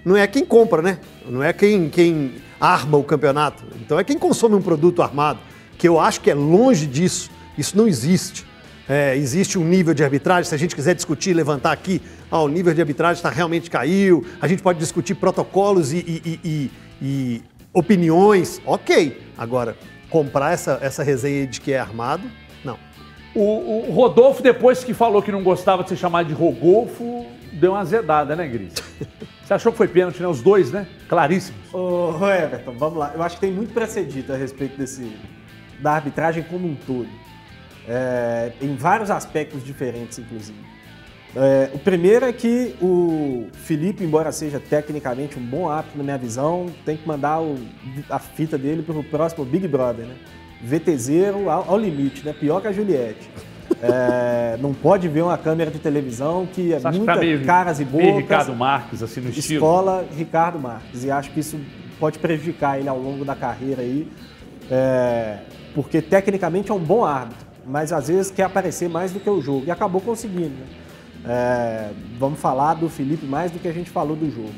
[0.05, 0.99] não é quem compra, né?
[1.27, 3.61] Não é quem, quem arma o campeonato.
[3.81, 5.39] Então é quem consome um produto armado,
[5.77, 7.29] que eu acho que é longe disso.
[7.57, 8.45] Isso não existe.
[8.87, 12.47] É, existe um nível de arbitragem, se a gente quiser discutir, levantar aqui, ah, o
[12.47, 17.41] nível de arbitragem está realmente caiu, a gente pode discutir protocolos e- e- e- e
[17.73, 19.21] opiniões, ok.
[19.37, 19.77] Agora,
[20.09, 22.23] comprar essa, essa resenha de que é armado,
[22.63, 22.77] não.
[23.35, 27.71] O, o Rodolfo, depois que falou que não gostava de ser chamado de Rodolfo, deu
[27.71, 28.73] uma azedada, né, Gris?
[29.43, 30.27] Você achou que foi pênalti, né?
[30.27, 30.87] Os dois, né?
[31.07, 31.73] Claríssimos.
[31.73, 33.13] Ô, ô, Everton, vamos lá.
[33.15, 35.17] Eu acho que tem muito para ser dito a respeito desse,
[35.79, 37.09] da arbitragem como um todo.
[37.87, 40.59] É, em vários aspectos diferentes, inclusive.
[41.35, 46.17] É, o primeiro é que o Felipe, embora seja tecnicamente um bom árbitro, na minha
[46.17, 47.55] visão, tem que mandar o-
[48.09, 50.15] a fita dele para o próximo Big Brother, né?
[50.63, 52.33] VTZero ao, ao limite, né?
[52.37, 53.29] Pior que a Juliette.
[53.81, 57.85] É, não pode ver uma câmera de televisão que é muita tá meio- caras e
[57.85, 58.17] meio bocas.
[58.21, 59.57] Ricardo Marques, assim, no estilo?
[59.59, 61.03] Escola Ricardo Marques.
[61.03, 61.59] E acho que isso
[61.99, 64.07] pode prejudicar ele ao longo da carreira aí,
[64.71, 65.39] é,
[65.75, 69.39] porque tecnicamente é um bom árbitro, mas às vezes quer aparecer mais do que o
[69.41, 69.65] jogo.
[69.67, 70.49] E acabou conseguindo.
[70.49, 70.65] né?
[71.31, 74.51] É, vamos falar do Felipe mais do que a gente falou do jogo.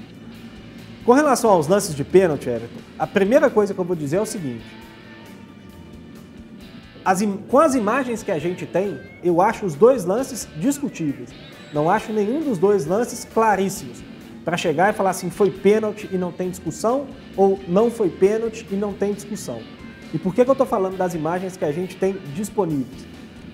[1.04, 4.22] Com relação aos lances de pênalti, Everton, a primeira coisa que eu vou dizer é
[4.22, 4.64] o seguinte.
[7.04, 11.32] As com as imagens que a gente tem, eu acho os dois lances discutíveis.
[11.74, 14.02] Não acho nenhum dos dois lances claríssimos.
[14.46, 17.06] Para chegar e falar assim, foi pênalti e não tem discussão,
[17.36, 19.62] ou não foi pênalti e não tem discussão.
[20.14, 23.11] E por que, que eu estou falando das imagens que a gente tem disponíveis?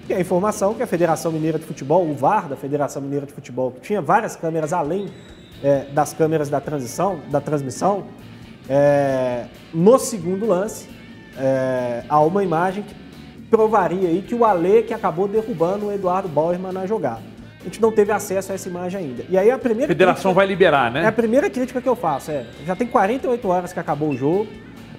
[0.08, 3.26] Que é a informação que a Federação Mineira de Futebol, o VAR da Federação Mineira
[3.26, 5.08] de Futebol, que tinha várias câmeras além
[5.62, 8.06] é, das câmeras da transição, da transmissão,
[8.70, 10.88] é, no segundo lance,
[11.38, 12.96] é, há uma imagem que
[13.50, 17.22] provaria aí que o Ale que acabou derrubando o Eduardo Bauerman na jogada.
[17.60, 19.26] A gente não teve acesso a essa imagem ainda.
[19.28, 21.04] E aí a A primeira federação crítica- vai liberar, né?
[21.04, 22.32] é a primeira crítica que eu faço.
[22.32, 24.48] É, já tem 48 horas que acabou o jogo.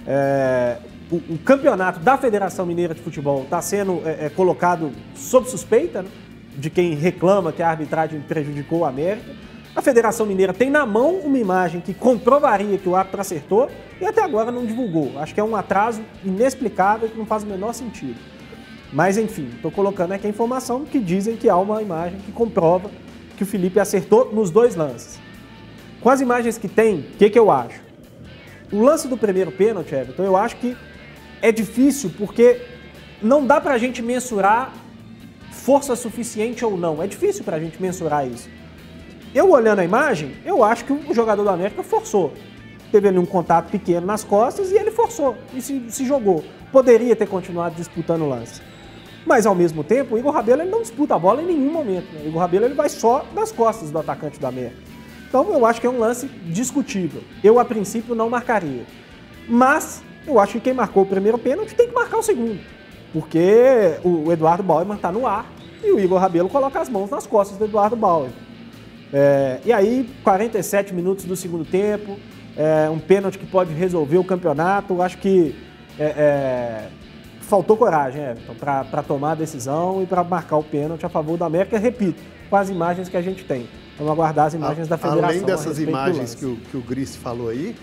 [0.07, 0.77] É,
[1.11, 6.03] o, o campeonato da Federação Mineira de Futebol está sendo é, é, colocado sob suspeita
[6.03, 6.11] né,
[6.57, 9.31] de quem reclama que a arbitragem prejudicou o América.
[9.75, 14.05] A Federação Mineira tem na mão uma imagem que comprovaria que o árbitro acertou e
[14.05, 15.18] até agora não divulgou.
[15.18, 18.18] Acho que é um atraso inexplicável que não faz o menor sentido.
[18.92, 22.90] Mas enfim, estou colocando aqui a informação que dizem que há uma imagem que comprova
[23.37, 25.18] que o Felipe acertou nos dois lances.
[26.01, 27.81] Com as imagens que tem, o que, que eu acho?
[28.73, 30.77] O lance do primeiro pênalti, Everton, eu acho que
[31.40, 32.61] é difícil porque
[33.22, 34.72] não dá pra gente mensurar
[35.51, 37.03] força suficiente ou não.
[37.03, 38.48] É difícil pra gente mensurar isso.
[39.35, 42.33] Eu olhando a imagem, eu acho que o jogador do América forçou.
[42.90, 46.42] Teve ali um contato pequeno nas costas e ele forçou e se, se jogou.
[46.72, 48.62] Poderia ter continuado disputando o lance.
[49.27, 52.11] Mas ao mesmo tempo, o Igor Rabelo ele não disputa a bola em nenhum momento.
[52.14, 52.22] né?
[52.24, 54.81] O Igor Rabelo ele vai só nas costas do atacante do América.
[55.29, 57.22] Então eu acho que é um lance discutível.
[57.44, 58.87] Eu, a princípio, não marcaria.
[59.46, 62.61] Mas eu acho que quem marcou o primeiro pênalti tem que marcar o segundo.
[63.12, 65.51] Porque o Eduardo Bauerman está no ar
[65.83, 68.49] e o Igor Rabelo coloca as mãos nas costas do Eduardo Bauerman.
[69.12, 72.19] É, e aí, 47 minutos do segundo tempo,
[72.57, 75.01] é, um pênalti que pode resolver o campeonato.
[75.01, 75.55] Acho que
[75.99, 76.88] é, é,
[77.41, 81.45] faltou coragem, Everton, para tomar a decisão e para marcar o pênalti a favor do
[81.45, 81.79] América.
[81.79, 83.67] Repito, com as imagens que a gente tem.
[83.97, 85.29] Vamos aguardar as imagens da federação.
[85.29, 87.75] Além a dessas imagens que o, que o Gris falou aí,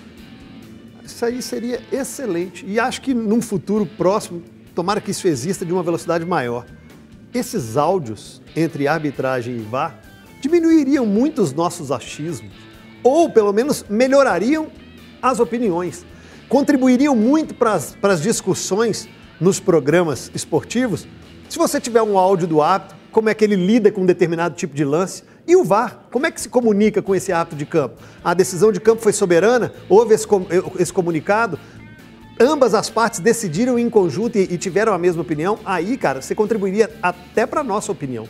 [1.05, 2.65] Isso aí seria excelente.
[2.67, 4.41] E acho que num futuro próximo,
[4.73, 6.65] tomara que isso exista de uma velocidade maior.
[7.31, 9.99] Esses áudios entre arbitragem e VAR
[10.41, 12.51] diminuiriam muito os nossos achismos,
[13.03, 14.67] ou pelo menos melhorariam
[15.21, 16.05] as opiniões,
[16.49, 19.07] contribuiriam muito para as discussões
[19.39, 21.07] nos programas esportivos.
[21.47, 24.55] Se você tiver um áudio do árbitro, como é que ele lida com um determinado
[24.55, 27.65] tipo de lance, e o VAR, como é que se comunica com esse árbitro de
[27.65, 28.01] campo?
[28.23, 29.71] A decisão de campo foi soberana?
[29.87, 30.27] Houve esse,
[30.79, 31.59] esse comunicado?
[32.39, 35.59] Ambas as partes decidiram em conjunto e, e tiveram a mesma opinião?
[35.63, 38.27] Aí, cara, você contribuiria até para nossa opinião.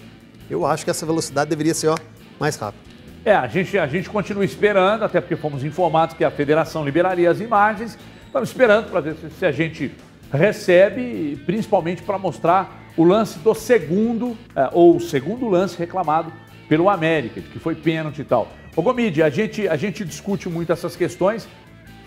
[0.49, 1.97] Eu acho que essa velocidade deveria ser ó,
[2.37, 2.83] mais rápida.
[3.23, 7.31] É, a gente, a gente continua esperando, até porque fomos informados que a federação liberaria
[7.31, 7.97] as imagens.
[8.27, 9.91] Estamos esperando para ver se, se a gente
[10.31, 16.31] recebe, principalmente para mostrar o lance do segundo, é, ou o segundo lance reclamado
[16.67, 18.51] pelo América, que foi pênalti e tal.
[18.75, 21.47] Ô Gomide, a gente, a gente discute muito essas questões,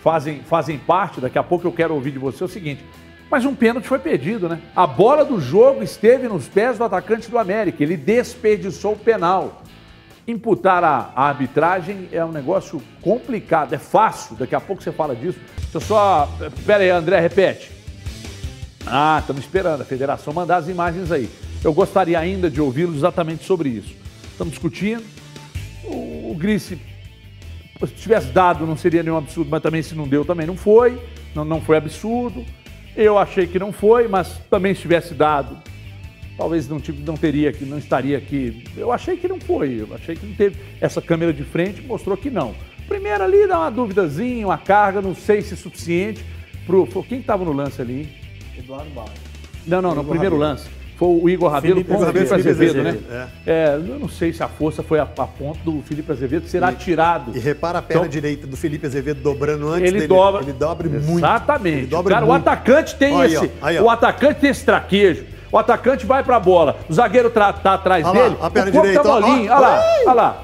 [0.01, 2.83] fazem, fazem parte, daqui a pouco eu quero ouvir de você o seguinte,
[3.29, 4.59] mas um pênalti foi perdido, né?
[4.75, 9.63] A bola do jogo esteve nos pés do atacante do América, ele desperdiçou o penal.
[10.27, 15.15] Imputar a, a arbitragem é um negócio complicado, é fácil, daqui a pouco você fala
[15.15, 15.39] disso.
[15.57, 16.29] Deixa eu só.
[16.65, 17.71] Pera aí, André, repete.
[18.85, 21.29] Ah, estamos esperando a federação mandar as imagens aí.
[21.63, 24.08] Eu gostaria ainda de ouvi-los exatamente sobre isso
[24.39, 25.03] estamos discutindo.
[25.83, 26.79] O, o Grice,
[27.79, 30.99] se tivesse dado, não seria nenhum absurdo, mas também se não deu, também não foi.
[31.35, 32.45] Não, não foi absurdo.
[32.95, 35.57] Eu achei que não foi, mas também se tivesse dado,
[36.37, 38.63] talvez não, não teria aqui, não estaria aqui.
[38.75, 40.57] Eu achei que não foi, eu achei que não teve.
[40.79, 42.55] Essa câmera de frente mostrou que não.
[42.87, 46.23] Primeiro ali dá uma duvidazinha, uma carga, não sei se é suficiente.
[46.65, 48.09] Pro, quem estava no lance ali?
[48.57, 49.11] Eduardo Barros.
[49.67, 52.83] Não, não, no primeiro lance foi o Igor Rabelo Felipe, contra o Felipe Azevedo, Azevedo,
[53.09, 53.27] né?
[53.47, 53.51] É.
[53.51, 53.75] é.
[53.75, 57.31] eu não sei se a força foi a, a ponto do Felipe Azevedo ser atirado.
[57.33, 60.07] E repara a perna então, direita do Felipe Azevedo dobrando antes ele dele.
[60.07, 61.19] Dobra, ele dobra muito.
[61.19, 61.85] Exatamente.
[61.85, 62.37] Dobra Cara, muito.
[62.37, 63.45] o atacante tem aí, esse.
[63.45, 63.83] Ó, aí, ó.
[63.83, 65.23] O atacante tem esse traquejo.
[65.49, 66.75] O atacante vai pra bola.
[66.89, 68.35] O zagueiro tá, tá atrás olha dele.
[68.37, 69.01] Lá, a perna o direita.
[69.01, 69.51] Tá molinho.
[69.53, 70.43] Olha lá, olha lá.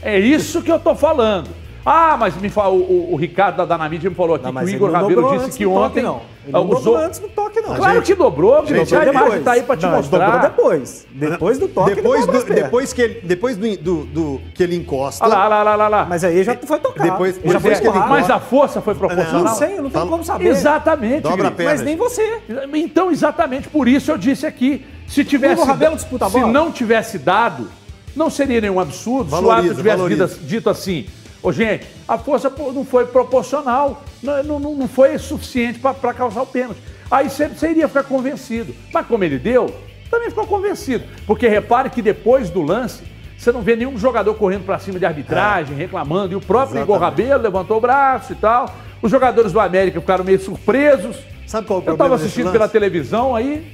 [0.00, 1.50] É isso que eu tô falando.
[1.84, 4.68] Ah, mas me fala, o, o, Ricardo da Danamídia me falou aqui não, que o
[4.68, 6.02] Igor Rabelo disse que ontem.
[6.02, 6.22] Toque, não.
[6.50, 6.80] Ele não usou...
[6.80, 7.74] dobrou antes do toque, não.
[7.74, 10.26] Claro gente, que dobrou, gente, a imagem tá aí pra te não, mostrar.
[10.26, 11.06] Dobrou depois.
[11.12, 11.94] Depois do toque.
[11.94, 15.24] Depois, do, depois, que, ele, depois do, do, do, que ele encosta.
[15.24, 16.06] Olha lá, olha lá, olha lá.
[16.08, 17.10] Mas aí já foi tocado.
[17.10, 19.44] Depois, já foi que ele Mas a força foi proporcional.
[19.44, 20.48] Não sei, eu não tenho como saber.
[20.48, 21.22] Exatamente.
[21.22, 21.72] Dobra a perna.
[21.72, 22.40] Mas nem você.
[22.74, 24.84] Então, exatamente por isso eu disse aqui.
[25.06, 25.62] Se tivesse.
[25.62, 26.46] O disputa a bola.
[26.46, 27.68] Se não tivesse dado,
[28.14, 31.06] não seria nenhum absurdo se o árbitro tivesse dito assim
[31.42, 36.46] Ô, gente, a força não foi proporcional, não, não, não foi suficiente para causar o
[36.46, 36.80] pênalti.
[37.10, 38.74] Aí você, você iria ficar convencido.
[38.92, 39.74] Mas como ele deu,
[40.10, 41.04] também ficou convencido.
[41.26, 43.02] Porque repare que depois do lance,
[43.36, 45.78] você não vê nenhum jogador correndo para cima de arbitragem, é.
[45.78, 46.34] reclamando.
[46.34, 46.84] E o próprio Exatamente.
[46.84, 48.74] Igor Rabelo levantou o braço e tal.
[49.00, 51.16] Os jogadores do América ficaram meio surpresos.
[51.46, 51.90] Sabe qual é o problema?
[51.90, 53.66] Eu estava assistindo pela televisão, aí,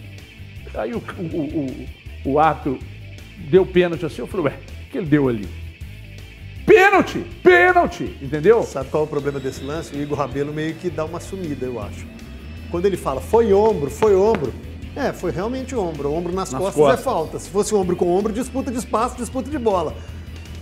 [0.75, 2.79] aí o, o, o, o ato
[3.51, 4.21] deu pênalti assim.
[4.21, 4.53] Eu falei, ué,
[4.87, 5.66] o que ele deu ali?
[6.67, 7.25] Pênalti!
[7.43, 8.19] Pênalti!
[8.21, 8.65] Entendeu?
[8.65, 9.95] Sabe qual é o problema desse lance?
[9.97, 12.05] O Igor Rabelo meio que dá uma sumida, eu acho.
[12.71, 14.53] Quando ele fala foi ombro, foi ombro.
[14.97, 16.13] É, foi realmente ombro.
[16.13, 17.39] Ombro nas, nas costas, é costas, é falta.
[17.39, 19.95] Se fosse ombro com ombro, disputa de espaço, disputa de bola.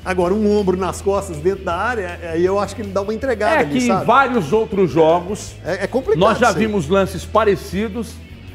[0.05, 3.14] Agora, um ombro nas costas dentro da área, aí eu acho que ele dá uma
[3.14, 3.57] entregada.
[3.57, 4.03] É ali, que sabe?
[4.03, 5.55] em vários outros jogos.
[5.64, 6.21] É, é complicado.
[6.21, 8.12] Nós já vimos lances parecidos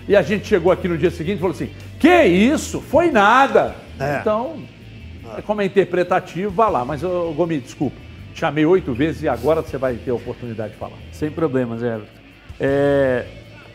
[0.07, 2.81] e a gente chegou aqui no dia seguinte e falou assim: que isso?
[2.81, 3.75] Foi nada.
[3.99, 4.19] É.
[4.19, 4.57] Então.
[5.37, 6.85] É como é interpretativo, vá lá.
[6.85, 7.97] Mas, ô, Gomes, desculpa.
[8.33, 10.97] Chamei oito vezes e agora você vai ter a oportunidade de falar.
[11.11, 12.07] Sem problemas, Everton.
[12.59, 13.25] É,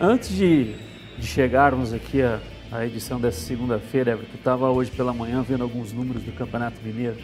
[0.01, 0.75] antes de,
[1.19, 2.41] de, chegarmos aqui à,
[2.73, 7.17] à edição dessa segunda-feira, Everton, estava hoje pela manhã vendo alguns números do Campeonato Mineiro.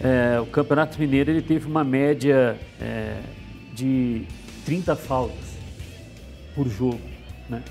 [0.00, 3.20] É, o Campeonato Mineiro ele teve uma média é,
[3.72, 4.26] de
[4.66, 5.56] 30 faltas
[6.54, 7.00] por jogo.
[7.48, 7.62] Né?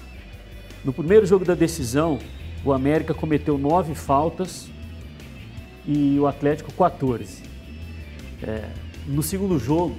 [0.84, 2.18] No primeiro jogo da decisão,
[2.66, 4.71] o América cometeu nove faltas
[5.86, 7.44] e o Atlético 14.
[8.44, 8.70] É,
[9.08, 9.96] no segundo jogo,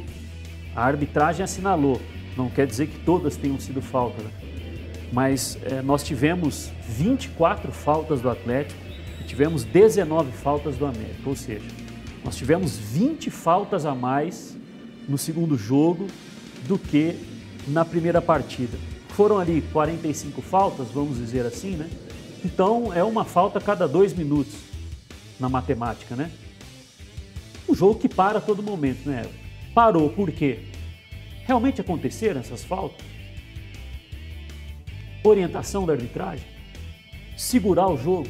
[0.75, 2.01] a arbitragem assinalou,
[2.37, 4.31] não quer dizer que todas tenham sido faltas, né?
[5.13, 8.81] mas é, nós tivemos 24 faltas do Atlético
[9.21, 11.67] e tivemos 19 faltas do América, ou seja,
[12.25, 14.57] nós tivemos 20 faltas a mais
[15.09, 16.07] no segundo jogo
[16.67, 17.17] do que
[17.69, 18.79] na primeira partida.
[19.09, 21.91] Foram ali 45 faltas, vamos dizer assim, né?
[22.45, 24.72] Então é uma falta a cada dois minutos
[25.43, 26.31] na matemática, né?
[27.69, 29.27] Um jogo que para a todo momento, né?
[29.75, 30.61] Parou por quê?
[31.45, 33.05] Realmente aconteceram essas faltas?
[35.25, 36.47] Orientação da arbitragem?
[37.37, 38.29] Segurar o jogo?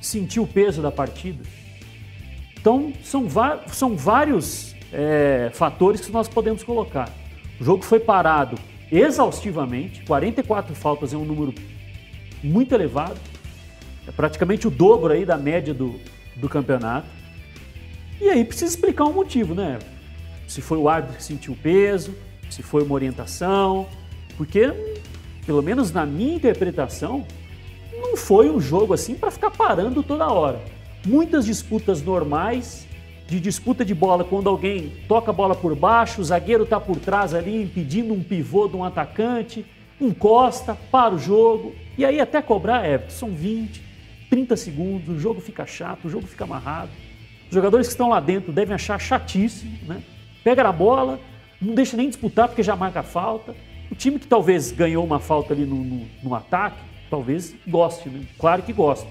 [0.00, 1.44] Sentir o peso da partida?
[2.58, 3.26] Então, são,
[3.68, 7.12] são vários é, fatores que nós podemos colocar.
[7.60, 8.56] O jogo foi parado
[8.90, 11.54] exaustivamente, 44 faltas é um número
[12.42, 13.18] muito elevado,
[14.08, 16.00] é praticamente o dobro aí da média do,
[16.34, 17.06] do campeonato.
[18.18, 19.78] E aí precisa explicar um motivo, né?
[20.46, 22.14] Se foi o árbitro que sentiu o peso,
[22.48, 23.86] se foi uma orientação,
[24.36, 24.72] porque,
[25.44, 27.26] pelo menos na minha interpretação,
[27.92, 30.58] não foi um jogo assim para ficar parando toda hora.
[31.06, 32.86] Muitas disputas normais,
[33.26, 36.96] de disputa de bola, quando alguém toca a bola por baixo, o zagueiro está por
[36.96, 39.66] trás ali, impedindo um pivô de um atacante,
[40.00, 43.87] encosta, para o jogo, e aí até cobrar, é, são 20,
[44.30, 46.90] 30 segundos, o jogo fica chato, o jogo fica amarrado.
[47.48, 50.02] Os jogadores que estão lá dentro devem achar chatíssimo, né?
[50.44, 51.18] Pega na bola,
[51.60, 53.54] não deixa nem disputar porque já marca falta.
[53.90, 56.78] O time que talvez ganhou uma falta ali no, no, no ataque,
[57.10, 58.26] talvez goste, né?
[58.38, 59.08] claro que gosta.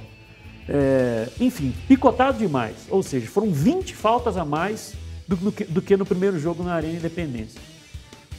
[0.69, 2.87] É, enfim, picotado demais.
[2.89, 4.95] Ou seja, foram 20 faltas a mais
[5.27, 7.59] do, do, que, do, que, no primeiro jogo na Arena Independência.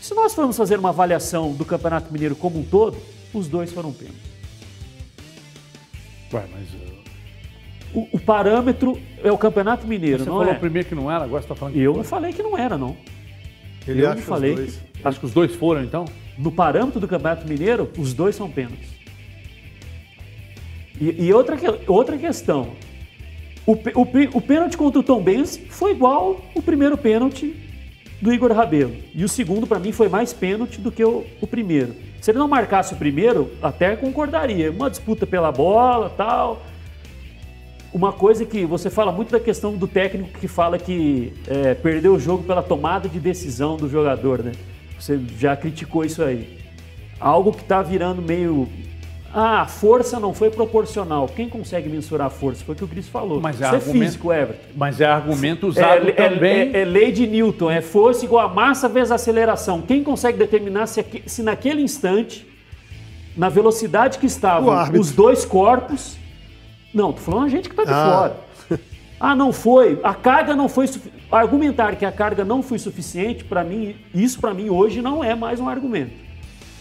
[0.01, 2.97] Se nós formos fazer uma avaliação do Campeonato Mineiro como um todo,
[3.35, 4.28] os dois foram pênaltis.
[6.33, 6.68] Ué, mas.
[6.74, 6.99] Uh...
[7.95, 10.59] O, o, parâmetro é o Campeonato Mineiro, Você não falou é?
[10.59, 12.76] primeiro que não era, agora você está falando que Eu não falei que não era,
[12.76, 12.95] não.
[13.87, 14.51] Ele eu acha não falei.
[14.53, 14.83] os dois.
[14.93, 16.05] Que, Acho que os dois foram, então?
[16.37, 18.89] no parâmetro do Campeonato Mineiro, os dois são pênaltis.
[21.01, 22.72] E, e outra, que- outra questão.
[23.66, 24.03] O, o,
[24.35, 27.55] o pênalti contra o Tom Benz foi igual o primeiro pênalti
[28.20, 28.94] do Igor Rabelo.
[29.14, 31.94] E o segundo, para mim, foi mais pênalti do que o, o primeiro.
[32.20, 34.70] Se ele não marcasse o primeiro, até concordaria.
[34.70, 36.62] Uma disputa pela bola tal.
[37.92, 42.14] Uma coisa que você fala muito da questão do técnico que fala que é, perdeu
[42.14, 44.52] o jogo pela tomada de decisão do jogador, né?
[44.98, 46.58] Você já criticou isso aí.
[47.20, 48.68] Algo que está virando meio.
[49.33, 51.29] Ah, a força não foi proporcional.
[51.29, 52.64] Quem consegue mensurar a força?
[52.64, 53.41] Foi o que o Cris falou.
[53.41, 54.62] Mas é isso é argumento- físico, Everton.
[54.74, 56.72] Mas é argumento usado É, é- também.
[56.74, 59.83] é- é lei de Newton, é força igual a massa vezes aceleração.
[59.83, 62.47] Quem consegue determinar se, se naquele instante,
[63.37, 66.16] na velocidade que estavam os dois corpos.
[66.93, 68.11] Não, tô falando a gente que tá de Ah.
[68.70, 68.81] fora.
[69.20, 69.99] Ah, não foi.
[70.03, 71.18] A carga não foi suficiente.
[71.31, 75.35] Argumentar que a carga não foi suficiente, para mim, isso para mim hoje não é
[75.35, 76.12] mais um argumento.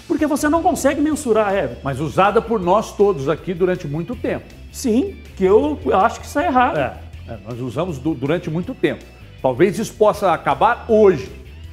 [0.08, 1.82] Porque você não consegue mensurar, Everton.
[1.84, 4.46] Mas usada por nós todos aqui durante muito tempo.
[4.72, 6.78] Sim, que eu acho que isso é errado.
[6.78, 6.94] É,
[7.28, 9.04] é, nós usamos du- durante muito tempo.
[9.42, 11.30] Talvez isso possa acabar hoje.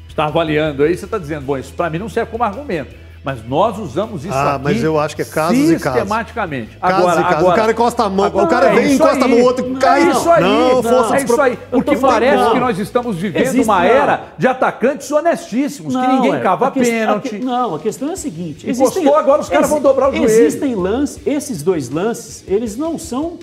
[0.09, 2.95] Está avaliando aí, você está dizendo, bom, isso para mim não serve como argumento.
[3.25, 6.01] Mas nós usamos isso Ah, aqui mas eu acho que é casos e casos.
[6.01, 6.77] sistematicamente.
[6.77, 7.39] Casos Agora, e casos.
[7.39, 9.43] agora, o cara encosta a mão, agora- o cara é vem, encosta a mão, o
[9.45, 10.03] outro Não, cai.
[10.03, 10.43] É isso aí.
[10.43, 11.57] Não, força é isso aí.
[11.57, 12.53] Tô falando- parece não.
[12.53, 13.85] que nós estamos vivendo Existe- uma não.
[13.87, 16.41] era de atacantes honestíssimos, que ninguém é.
[16.41, 17.29] cava A a pênalti.
[17.31, 18.69] que- não, a questão é a seguinte.
[18.71, 20.27] Encostou, agora os caras vão dobrar o joelho.
[20.31, 23.39] Existem lances, esses dois lances, eles não são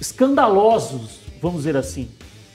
[0.00, 2.08] escandalosos, vamos dizer assim.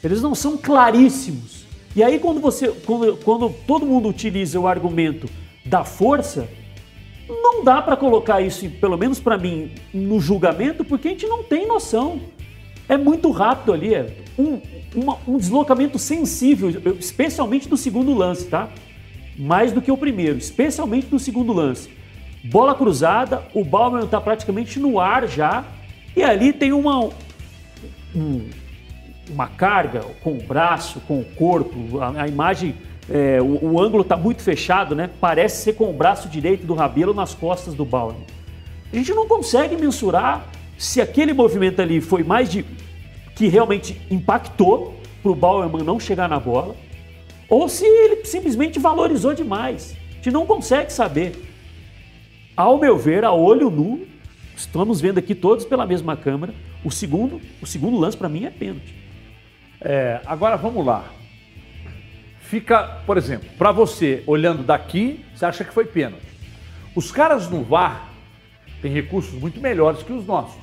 [0.04, 1.60] Eles não são claríssimos.
[1.95, 5.28] E aí quando você, quando, quando todo mundo utiliza o argumento
[5.70, 6.49] da força,
[7.28, 11.43] não dá para colocar isso, pelo menos para mim, no julgamento, porque a gente não
[11.43, 12.20] tem noção.
[12.88, 14.59] É muito rápido ali, é um,
[14.95, 18.67] uma- um deslocamento sensível, especialmente do segundo lance, tá?
[19.38, 21.88] Mais do que o primeiro, especialmente do segundo lance.
[22.43, 25.63] Bola cruzada, o Bauman está praticamente no ar já,
[26.15, 27.09] e ali tem uma,
[28.15, 28.49] um-
[29.30, 32.74] uma carga com o braço, com o corpo, a, a imagem,
[33.12, 35.10] é, o, o ângulo está muito fechado, né?
[35.20, 38.16] Parece ser com o braço direito do Rabelo nas costas do Bauman.
[38.91, 40.47] A gente não consegue mensurar
[40.78, 42.66] se aquele movimento ali foi mais de
[43.36, 46.76] que realmente impactou para o Bauerman não chegar na bola,
[47.49, 49.95] ou se ele simplesmente valorizou demais.
[50.12, 51.34] A gente não consegue saber.
[52.55, 54.05] Ao meu ver, a olho nu,
[54.55, 56.53] estamos vendo aqui todos pela mesma câmera,
[56.84, 58.93] o segundo, o segundo lance para mim é pênalti.
[59.82, 61.05] É, agora vamos lá.
[62.50, 66.26] Fica, por exemplo, para você, olhando daqui, você acha que foi pênalti.
[66.95, 68.10] Os caras no VAR
[68.82, 70.58] têm recursos muito melhores que os nossos.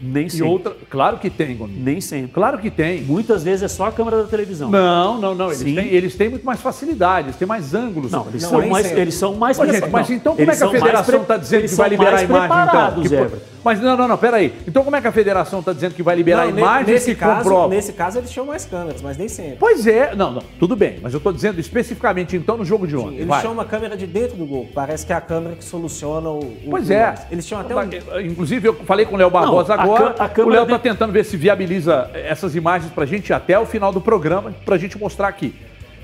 [0.00, 0.46] Nem E sempre.
[0.48, 1.76] outra, claro que tem, Gomes.
[1.76, 2.32] Nem sempre.
[2.32, 3.02] Claro que tem.
[3.02, 4.68] Muitas vezes é só a câmera da televisão.
[4.68, 5.46] Não, não, não.
[5.46, 5.74] Eles Sim.
[5.76, 8.10] têm, eles têm muito mais facilidade, eles têm mais ângulos.
[8.10, 9.00] Não, eles, Não, são mais, sempre.
[9.02, 10.08] eles são mais Ô, gente, preparados.
[10.08, 12.66] mas então como eles é que a federação está dizendo que vai liberar a imagem
[12.68, 13.02] então?
[13.02, 13.42] Que-.
[13.64, 14.52] Mas não, não, não, peraí.
[14.66, 17.14] Então como é que a federação está dizendo que vai liberar Não, a imagem nesse
[17.14, 17.74] que caso, comprova?
[17.74, 19.56] nesse caso eles tinham mais câmeras, mas nem sempre.
[19.58, 22.96] Pois é, não, não, tudo bem, mas eu estou dizendo especificamente então no jogo de
[22.96, 23.16] ontem.
[23.16, 23.40] Eles vai.
[23.40, 24.68] tinham uma câmera de dentro do gol.
[24.74, 26.38] Parece que é a câmera que soluciona o.
[26.38, 27.10] o- Pois é.
[27.10, 27.22] lance.
[27.30, 28.20] Eles tinham até um.
[28.22, 30.14] Inclusive, eu falei com o Léo Barbosa Não, a agora.
[30.14, 33.32] cã- a o Léo está de- tentando ver se viabiliza essas imagens para a gente
[33.32, 35.54] até o final do programa, para a gente mostrar aqui.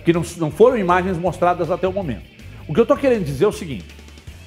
[0.05, 2.23] Que não, não foram imagens mostradas até o momento.
[2.69, 3.87] O que eu estou querendo dizer é o seguinte: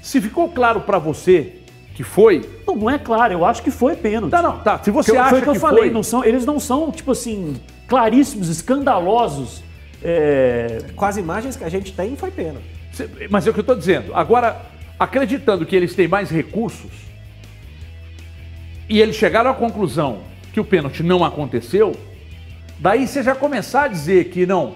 [0.02, 1.54] se ficou claro para você
[1.98, 2.48] que foi.
[2.68, 4.30] Não, não é claro, eu acho que foi pênalti.
[4.30, 4.78] Tá, não, tá.
[4.84, 6.60] Se você Que- acha foi o que eu que falei, foi- não são, eles não
[6.60, 9.64] são, tipo assim, claríssimos, escandalosos.
[10.04, 12.64] é, Com as imagens que a gente tem, foi pênalti.
[13.32, 14.14] Mas é o que eu estou dizendo.
[14.14, 14.62] Agora,
[15.00, 16.92] acreditando que eles têm mais recursos
[18.88, 20.20] e eles chegaram à conclusão
[20.54, 21.96] que o pênalti não aconteceu,
[22.80, 24.76] daí você já começar a dizer que não.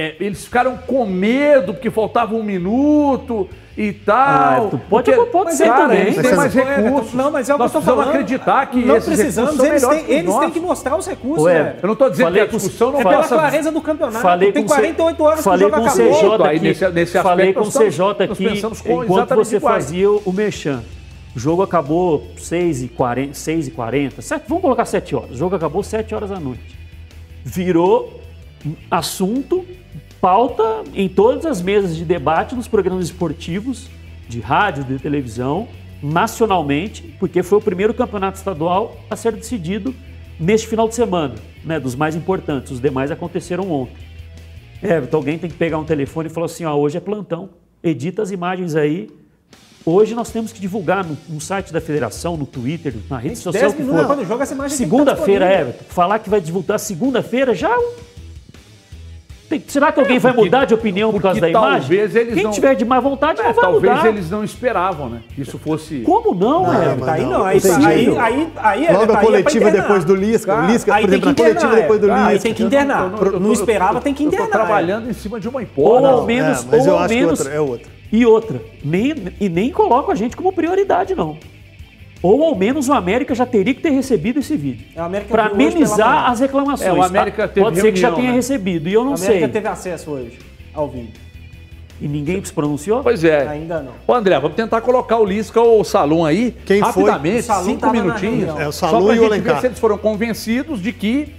[0.00, 4.16] É, eles ficaram com medo porque faltava um minuto e tal.
[4.16, 6.00] Ah, tu pode- porque, pode ser cara, também.
[6.02, 7.14] Eles Mas têm mais recursos.
[7.14, 8.08] Não, mas é o que Nós eu tô precisamos falando.
[8.08, 11.62] acreditar que não esses precisamos, eles têm, que eles têm que mostrar os recursos, Ué,
[11.62, 11.76] velho.
[11.82, 13.34] Eu não estou dizendo Falei que a discussão não É pela passa...
[13.36, 14.20] clareza do campeonato.
[14.22, 16.14] Falei tem com o C- 48 horas que o falei jogo com o acabou.
[16.38, 18.62] CJ aqui, nesse- nesse aspecto falei com o CJ aqui
[19.04, 20.82] enquanto você fazia o mexan.
[21.36, 25.30] O jogo acabou 6h40, 6h40, sete- vamos colocar 7 horas.
[25.32, 26.76] O jogo acabou 7 horas da noite.
[27.44, 28.20] Virou
[28.90, 29.64] assunto,
[30.20, 33.88] pauta em todas as mesas de debate nos programas esportivos,
[34.28, 35.68] de rádio, de televisão,
[36.02, 39.94] nacionalmente, porque foi o primeiro campeonato estadual a ser decidido
[40.38, 42.72] neste final de semana, né, dos mais importantes.
[42.72, 43.96] Os demais aconteceram ontem.
[44.82, 47.50] É, então alguém tem que pegar um telefone e falar assim, ó, hoje é plantão,
[47.82, 49.10] edita as imagens aí.
[49.84, 53.72] Hoje nós temos que divulgar no, no site da federação, no Twitter, na rede social
[53.72, 54.06] 10 que for.
[54.06, 55.60] quando joga essa imagem que Segunda-feira.
[55.60, 57.74] Everton, falar que vai divulgar segunda-feira já...
[59.48, 61.80] Tem- será que alguém vai porque- mudar de opinião por causa da imagem?
[61.80, 64.08] talvez eles Quem não- tiver de má vontade É, não vai talvez mudar.
[64.08, 65.20] eles não esperavam, né?
[65.34, 66.00] Que isso fosse...
[66.00, 69.02] Como não, Não, mas Tá aí não, aí, aí, aí, aí, Logo tá a aí
[69.02, 69.82] é pra coletiva internar.
[69.82, 70.54] depois do Lisca.
[70.54, 72.12] O Lisca, Aí por tem exemplo, na coletiva internar, depois do é.
[72.12, 72.42] Aí Lisca.
[72.42, 73.10] tem que internar.
[73.40, 74.46] Não esperava, tem que Eu internar.
[74.48, 76.06] tô trabalhando em cima de uma Ou hipótese.
[76.12, 77.86] ao menos, É, mas ou eu ao acho que menos outra, é outra.
[78.12, 81.36] E outra, nem, e nem coloco a gente como prioridade, não.
[82.22, 84.86] Ou ao menos o América já teria que ter recebido esse vídeo.
[84.94, 86.88] É, o América Para amenizar as reclamações.
[86.88, 87.54] É, o América tá?
[87.54, 88.36] teve Pode ser que já reunião, tenha né?
[88.36, 89.48] recebido, e eu não A América sei.
[89.48, 90.38] teve acesso hoje
[90.74, 91.12] ao vídeo.
[92.00, 93.02] E ninguém se pronunciou?
[93.02, 93.46] Pois é.
[93.48, 93.92] Ainda não.
[94.06, 96.88] Ô André, vamos tentar colocar o Lisca ou o Salom aí, Quem foi?
[97.10, 98.36] rapidamente, O Salum cinco minutinhos.
[98.44, 98.60] reunião.
[98.60, 99.60] É, o só Salum e o Alencar.
[99.60, 101.34] se eles foram convencidos de que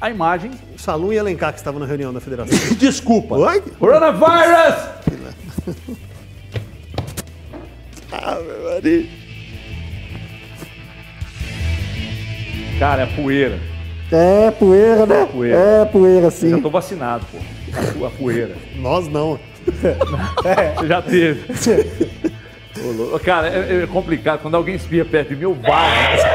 [0.00, 0.50] a imagem...
[0.76, 2.58] Salum e Alencar que estavam na reunião da federação.
[2.76, 3.36] Desculpa.
[3.36, 3.62] Oi?
[3.78, 4.76] Coronavirus!
[12.82, 13.60] Cara, é poeira.
[14.10, 15.28] É, poeira, né?
[15.30, 15.56] Poeira.
[15.56, 16.60] É, poeira, Já sim.
[16.60, 18.04] tô vacinado, pô.
[18.04, 18.56] A poeira.
[18.74, 19.38] Nós não.
[19.64, 21.44] Você já teve.
[23.24, 24.40] Cara, é, é complicado.
[24.42, 26.26] Quando alguém espia perto de mim, eu vazo.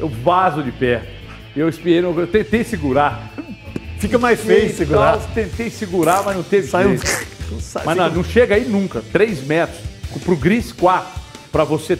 [0.00, 1.06] Eu vazo de perto.
[1.54, 3.30] Eu espiei, eu tentei segurar.
[3.98, 5.18] Fica mais feio segurar.
[5.18, 6.96] tal, Tentei segurar, mas não teve Sai um...
[6.96, 7.60] jeito.
[7.60, 9.02] Sai, Mas não, não chega aí nunca.
[9.12, 9.78] 3 metros.
[10.24, 11.20] Pro Gris, 4.
[11.52, 11.98] Pra você,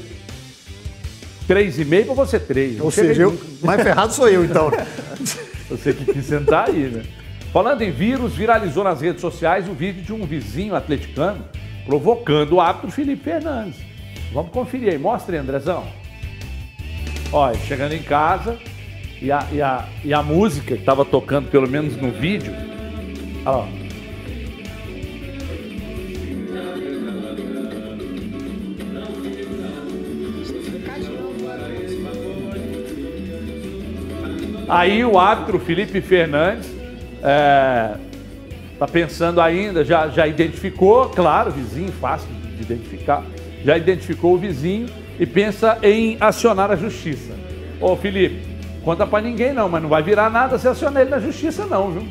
[1.53, 2.80] 3,5 pra você, 3.
[2.80, 3.38] Ou seja, eu...
[3.62, 4.70] mais ferrado sou eu, então.
[5.68, 7.03] Você que quis sentar aí, né?
[7.53, 11.44] Falando em vírus, viralizou nas redes sociais o vídeo de um vizinho atleticano
[11.86, 13.80] provocando o árbitro Felipe Fernandes.
[14.32, 14.98] Vamos conferir aí.
[14.98, 15.84] Mostra aí, Andrezão.
[17.32, 18.59] Olha, chegando em casa
[19.20, 22.53] e a, e a, e a música que estava tocando, pelo menos no vídeo.
[23.44, 23.66] Ó.
[34.72, 36.70] Aí o árbitro Felipe Fernandes
[37.22, 37.90] é,
[38.78, 43.22] tá pensando ainda, já, já identificou, claro, vizinho, fácil de identificar,
[43.62, 44.86] já identificou o vizinho
[45.20, 47.34] e pensa em acionar a justiça.
[47.80, 48.40] Ô Felipe,
[48.82, 51.90] conta pra ninguém não, mas não vai virar nada se acionar ele na justiça não,
[51.90, 52.08] viu?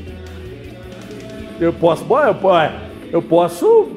[1.59, 2.73] Eu posso, bom, eu, po- é,
[3.11, 3.89] eu posso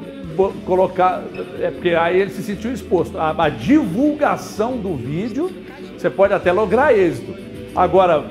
[0.64, 1.22] colocar,
[1.60, 3.18] é porque aí ele se sentiu exposto.
[3.18, 5.50] A, a divulgação do vídeo,
[5.96, 7.34] você pode até lograr êxito.
[7.74, 8.24] Agora,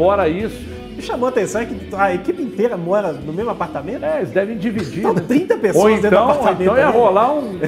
[0.00, 0.56] fora isso,
[0.96, 4.02] Me chamou a atenção é que a equipe inteira mora no mesmo apartamento.
[4.04, 4.96] é, eles devem dividir.
[4.98, 5.22] Estão né?
[5.26, 6.96] 30 pessoas Ou dentro do então, apartamento então ia ali.
[6.98, 7.58] rolar um,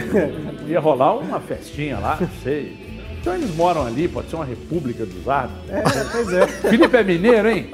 [0.68, 2.76] ia rolar uma festinha lá, não sei.
[3.20, 5.70] Então eles moram ali, pode ser uma república dos árbitros.
[5.70, 6.47] É, pois é.
[6.47, 7.70] Felipe é mineiro, hein?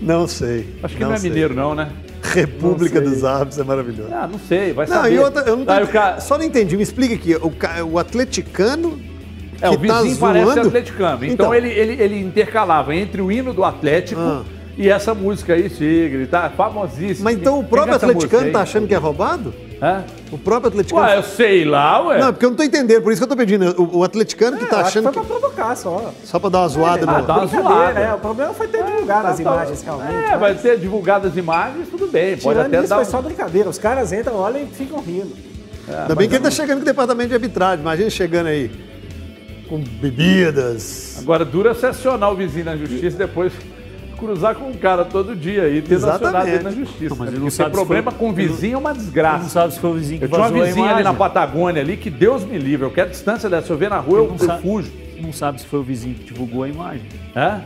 [0.00, 0.74] Não sei.
[0.82, 1.90] Acho que não, é mineiro não, né?
[2.22, 3.14] República Não sei.
[3.16, 4.08] dos Árbitros é maravilhoso.
[4.12, 5.12] Ah, não sei, vai Não, saber.
[5.14, 6.76] e outra, eu não tô- o cara- só não entendi.
[6.76, 7.34] Me explica aqui.
[7.36, 7.52] O,
[7.92, 8.98] o atleticano
[9.60, 10.68] É, que o vizinho tá parece zoando...
[10.68, 11.24] atleticano.
[11.24, 11.54] Então, Então.
[11.54, 14.42] ele, ele, ele intercalava entre o hino do Atlético Ah.
[14.76, 16.50] e essa música aí, Tigre, tá?
[16.50, 17.30] Famosíssima.
[17.30, 19.54] Mas então o próprio que é atleticano tá achando que é roubado?
[19.82, 20.02] Hã?
[20.32, 21.02] O próprio atleticano...
[21.06, 22.18] Ué, eu sei lá, ué.
[22.20, 23.74] Não, é porque eu não tô entendendo, por isso que eu tô pedindo.
[23.80, 25.26] O, o atleticano que É, tá eu acho achando que que...
[25.26, 26.12] foi pra provocar só.
[26.24, 27.26] Só pra dar uma zoada Ah, no...
[27.26, 28.00] dá uma Brincadeira, zoada.
[28.00, 28.14] é.
[28.14, 29.96] O problema foi ter divulgado as Tá, imagens, tá.
[29.96, 30.32] realmente.
[30.32, 32.30] É, vai ter divulgado as imagens, tudo bem.
[32.36, 32.96] Pode Tirando até isso, dar.
[32.96, 33.68] foi só brincadeira.
[33.68, 35.32] Os caras entram, olham e ficam rindo.
[35.86, 37.80] Ainda bem que ele tá chegando com o departamento de arbitragem.
[37.80, 38.70] Imagina chegando aí
[39.78, 41.16] com bebidas.
[41.20, 43.52] Agora, dura se acionar o vizinho na justiça e depois
[44.18, 46.24] cruzar com o cara todo dia aí, tendo Exatamente.
[46.26, 47.10] acionado ele na justiça.
[47.10, 47.32] Não, mas né?
[47.32, 48.96] ele não Porque sabe ter se problema foi- com o não- vizinho é uma Não
[48.96, 49.48] desgraça.
[49.48, 51.14] sabe se foi o vizinho que Eu tinha uma vizinha ali na.
[51.14, 52.86] Patagônia ali que Deus me livre.
[52.86, 53.66] Eu quero distância dessa.
[53.66, 54.62] Se eu ver na rua, eu, Não eu sabe.
[54.62, 54.92] fujo.
[55.20, 57.02] Não sabe se foi o vizinho que divulgou a imagem.
[57.36, 57.60] Hã?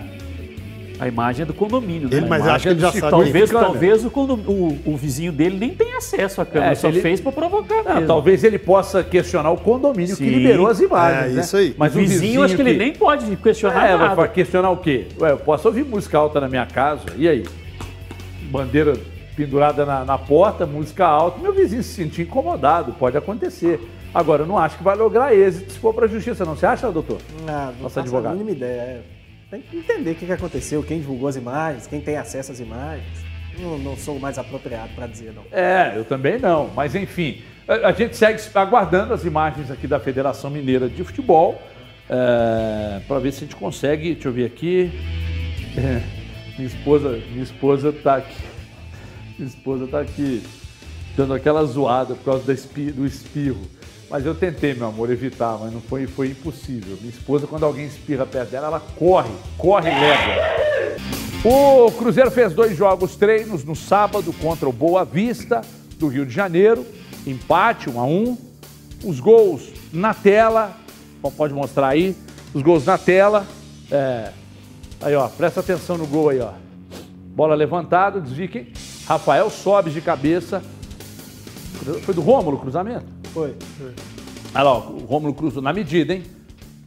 [1.01, 2.09] A imagem é do condomínio.
[2.11, 2.27] Ele, né?
[2.29, 3.11] mas A acho que ele já sabe.
[3.11, 7.01] Talvez, talvez o, o, o vizinho dele nem tenha acesso à câmera, É, só ele-
[7.01, 8.07] fez para provocar mesmo.
[8.07, 10.31] talvez ele possa questionar o condomínio que Sim.
[10.31, 11.33] liberou as imagens.
[11.33, 11.41] É, né?
[11.43, 11.75] isso aí.
[11.79, 14.15] Mas o vizinho, acho que ele nem pode questionar É, vai nada.
[14.17, 15.07] vai questionar o quê?
[15.21, 17.45] Ué, eu posso ouvir música alta na minha casa, e aí?
[18.51, 18.95] Bandeira
[19.37, 23.81] pendurada na, na porta, música alta, meu vizinho se sentir incomodado, pode acontecer.
[24.13, 26.57] Agora, eu não acho que vai lograr êxito se for para a justiça, não.
[26.57, 27.19] Você acha, doutor?
[27.47, 28.33] Ah, não Nosso faço advogado.
[28.33, 28.81] a mínima ideia.
[28.81, 29.01] é.
[29.51, 33.07] Tem que entender o que aconteceu, quem divulgou as imagens, quem tem acesso às imagens.
[33.59, 35.43] Não, não sou mais apropriado para dizer, não.
[35.51, 36.69] É, eu também não.
[36.75, 41.61] Mas enfim, a, gente segue aguardando as imagens aqui da Federação Mineira de Futebol
[43.07, 44.13] para ver se a gente consegue.
[44.15, 44.91] Deixa eu ver aqui.
[45.77, 46.03] É,
[46.57, 48.43] minha esposa, minha esposa tá aqui.
[49.39, 50.43] Minha esposa tá aqui
[51.17, 53.61] dando aquela zoada por causa do espirro.
[54.11, 56.97] Mas eu tentei, meu amor, evitar, mas não foi, foi impossível.
[57.01, 60.35] Minha esposa, quando alguém espirra perto dela, ela corre, corre légua.
[61.45, 65.61] O Cruzeiro fez dois jogos treinos no sábado contra o Boa Vista,
[65.99, 66.87] do Rio de Janeiro.
[67.27, 68.39] Empate, 1 a 1
[69.05, 70.75] Os gols na tela.
[71.37, 72.17] Pode mostrar aí.
[72.55, 73.47] Os gols na tela.
[73.91, 74.33] É,
[75.01, 76.53] Aí, ó, presta atenção no gol aí, ó.
[77.35, 78.67] Bola levantada, desvia.
[79.07, 80.63] Rafael sobe de cabeça.
[82.03, 83.07] Foi do Rômulo o cruzamento?
[83.33, 83.55] Foi.
[84.55, 86.23] Olha lá, ó, o Rômulo cruzou na medida, hein?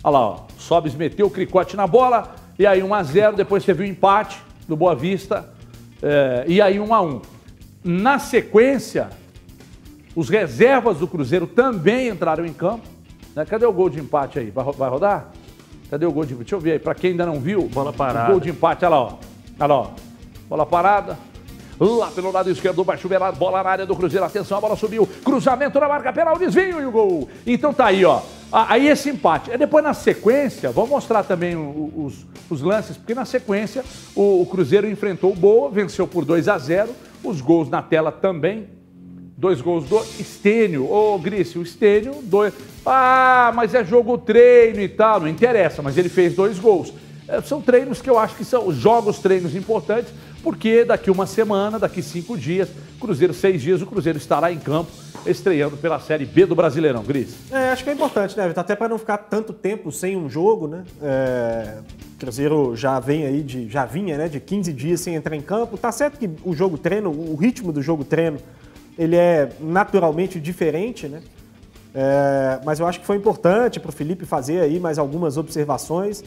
[0.04, 0.40] Olha lá, ó.
[0.58, 2.36] Sobes meteu o cricote na bola.
[2.58, 4.38] E aí 1 a 0 depois teve o empate
[4.68, 5.50] do Boa Vista.
[6.02, 7.22] é, e aí 1 a 1
[7.84, 9.10] Na sequência,
[10.16, 12.86] os reservas do Cruzeiro também entraram em campo.
[13.36, 13.46] né?
[13.46, 14.50] Cadê o gol de empate aí?
[14.52, 15.32] Vai, vai rodar?
[15.90, 17.64] Cadê o gol de Deixa eu ver aí, pra quem ainda não viu.
[17.68, 18.32] Bola o parada.
[18.32, 19.14] Gol de empate, olha lá, ó.
[19.60, 19.88] Olha lá, ó.
[20.50, 21.18] Bola parada.
[21.84, 24.24] Lá pelo lado esquerdo, baixo velado, bola na área do Cruzeiro.
[24.24, 25.10] Atenção, a bola subiu.
[25.26, 27.28] Cruzamento na marca penal, desvio e o gol.
[27.44, 28.22] Então tá aí, ó.
[28.52, 29.50] Aí esse empate.
[29.50, 33.84] Aí depois na sequência, vou mostrar também os, os lances, porque na sequência
[34.16, 36.92] o, o Cruzeiro enfrentou o Boa, venceu por 2 a 0
[37.24, 38.70] Os gols na tela também.
[39.36, 40.88] Dois gols do Estênio.
[40.88, 42.54] Ô, Grício, o Estênio, dois.
[42.86, 45.22] Ah, mas é jogo treino e tal.
[45.22, 46.94] Não interessa, mas ele fez dois gols.
[47.28, 50.14] É, São treinos que eu acho que são jogos, treinos importantes,
[50.44, 52.70] porque daqui uma semana, daqui cinco dias,
[53.00, 54.92] Cruzeiro, seis dias, o Cruzeiro estará em campo,
[55.26, 57.04] estreando pela Série B do Brasileirão.
[57.04, 57.36] Gris.
[57.52, 58.52] É, acho que é importante, né?
[58.56, 60.84] Até para não ficar tanto tempo sem um jogo, né?
[61.02, 61.78] É,
[62.20, 63.70] Cruzeiro já vem aí de.
[63.70, 64.28] já vinha, né?
[64.28, 65.78] De 15 dias sem entrar em campo.
[65.78, 68.38] Tá certo que o jogo treino, o ritmo do jogo treino,
[68.98, 71.22] ele é naturalmente diferente, né?
[71.94, 76.24] É, mas eu acho que foi importante para o Felipe fazer aí mais algumas observações.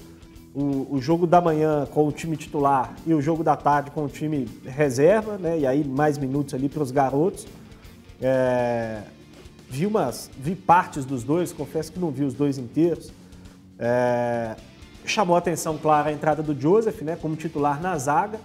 [0.55, 4.05] O, o jogo da manhã com o time titular e o jogo da tarde com
[4.05, 5.59] o time reserva, né?
[5.59, 7.47] E aí mais minutos ali para os garotos.
[8.21, 9.03] É,
[9.69, 13.13] vi umas, vi partes dos dois, confesso que não vi os dois inteiros.
[13.79, 14.55] É,
[15.05, 18.39] chamou atenção, claro, a entrada do Joseph, né, como titular na zaga,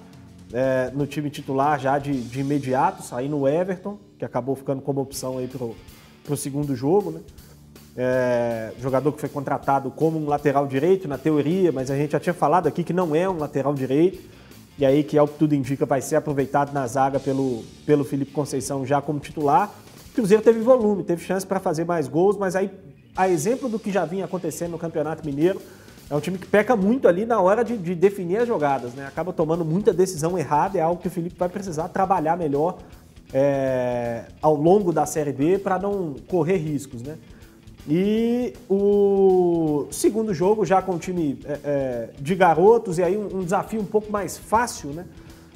[0.52, 5.00] é, no time titular já de, de imediato, saindo o Everton, que acabou ficando como
[5.00, 5.76] opção aí pro,
[6.24, 7.22] pro segundo jogo, né.
[7.98, 12.20] É, jogador que foi contratado como um lateral direito, na teoria, mas a gente já
[12.20, 14.20] tinha falado aqui que não é um lateral direito,
[14.78, 18.32] e aí que, ao que tudo indica, vai ser aproveitado na zaga pelo, pelo Felipe
[18.32, 19.70] Conceição já como titular.
[20.12, 22.72] O Cruzeiro teve volume, teve chance para fazer mais gols, mas aí,
[23.16, 25.62] a exemplo do que já vinha acontecendo no Campeonato Mineiro,
[26.10, 29.06] é um time que peca muito ali na hora de, de definir as jogadas, né?
[29.06, 32.78] Acaba tomando muita decisão errada, é algo que o Felipe vai precisar trabalhar melhor
[33.32, 37.18] é, ao longo da Série B para não correr riscos, né?
[37.90, 43.40] E o segundo jogo, já com o time é, é, de garotos, e aí um,
[43.40, 45.06] um desafio um pouco mais fácil, né?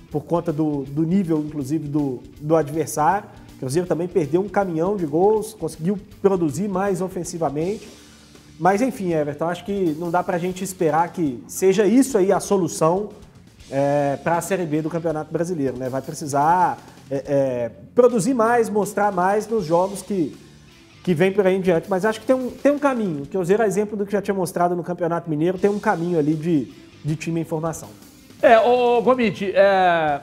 [0.10, 3.30] Por conta do, do nível, inclusive, do, do adversário.
[3.56, 7.88] O Cruzeiro também perdeu um caminhão de gols, conseguiu produzir mais ofensivamente.
[8.60, 12.40] Mas enfim, Everton, acho que não dá pra gente esperar que seja isso aí a
[12.40, 13.10] solução
[13.70, 15.88] é, para a Série B do Campeonato Brasileiro, né?
[15.88, 16.80] Vai precisar
[17.10, 20.36] é, é, produzir mais, mostrar mais nos jogos que,
[21.04, 21.90] que vem por aí em diante.
[21.90, 24.22] Mas acho que tem um, tem um caminho, que eu usei exemplo do que já
[24.22, 26.68] tinha mostrado no Campeonato Mineiro, tem um caminho ali de,
[27.04, 27.90] de time em formação.
[28.42, 30.22] É, ô Gomide, é,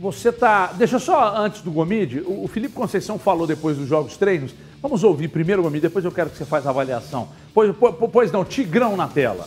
[0.00, 0.72] você tá.
[0.72, 4.54] Deixa só antes do Gomide, o, o Felipe Conceição falou depois dos jogos treinos.
[4.82, 7.28] Vamos ouvir primeiro, Gomide, depois eu quero que você faça a avaliação.
[7.54, 9.46] Pois, pois, pois não, Tigrão na tela.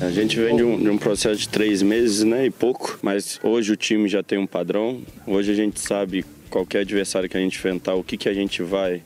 [0.00, 3.38] A gente vem de um, de um processo de três meses, né, e pouco, mas
[3.42, 5.00] hoje o time já tem um padrão.
[5.26, 8.62] Hoje a gente sabe qualquer adversário que a gente enfrentar, o que, que a gente
[8.62, 9.02] vai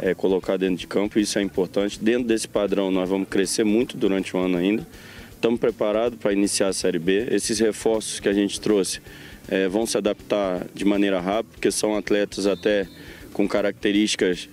[0.00, 2.02] é, colocar dentro de campo, isso é importante.
[2.02, 4.86] Dentro desse padrão, nós vamos crescer muito durante o ano ainda.
[5.32, 7.26] Estamos preparados para iniciar a Série B.
[7.30, 9.00] Esses reforços que a gente trouxe
[9.48, 12.86] é, vão se adaptar de maneira rápida, porque são atletas até
[13.32, 14.48] com características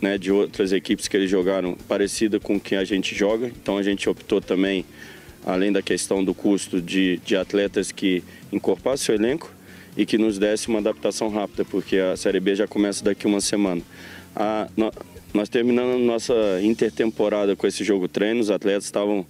[0.00, 3.46] né, de outras equipes que eles jogaram parecida com o que a gente joga.
[3.46, 4.84] Então a gente optou também
[5.44, 8.22] além da questão do custo de, de atletas que
[8.52, 9.52] encorpassem o elenco
[9.96, 13.40] e que nos desse uma adaptação rápida, porque a Série B já começa daqui uma
[13.40, 13.82] semana.
[14.34, 14.92] A, no,
[15.32, 19.26] nós terminando nossa intertemporada com esse jogo treino, os atletas estavam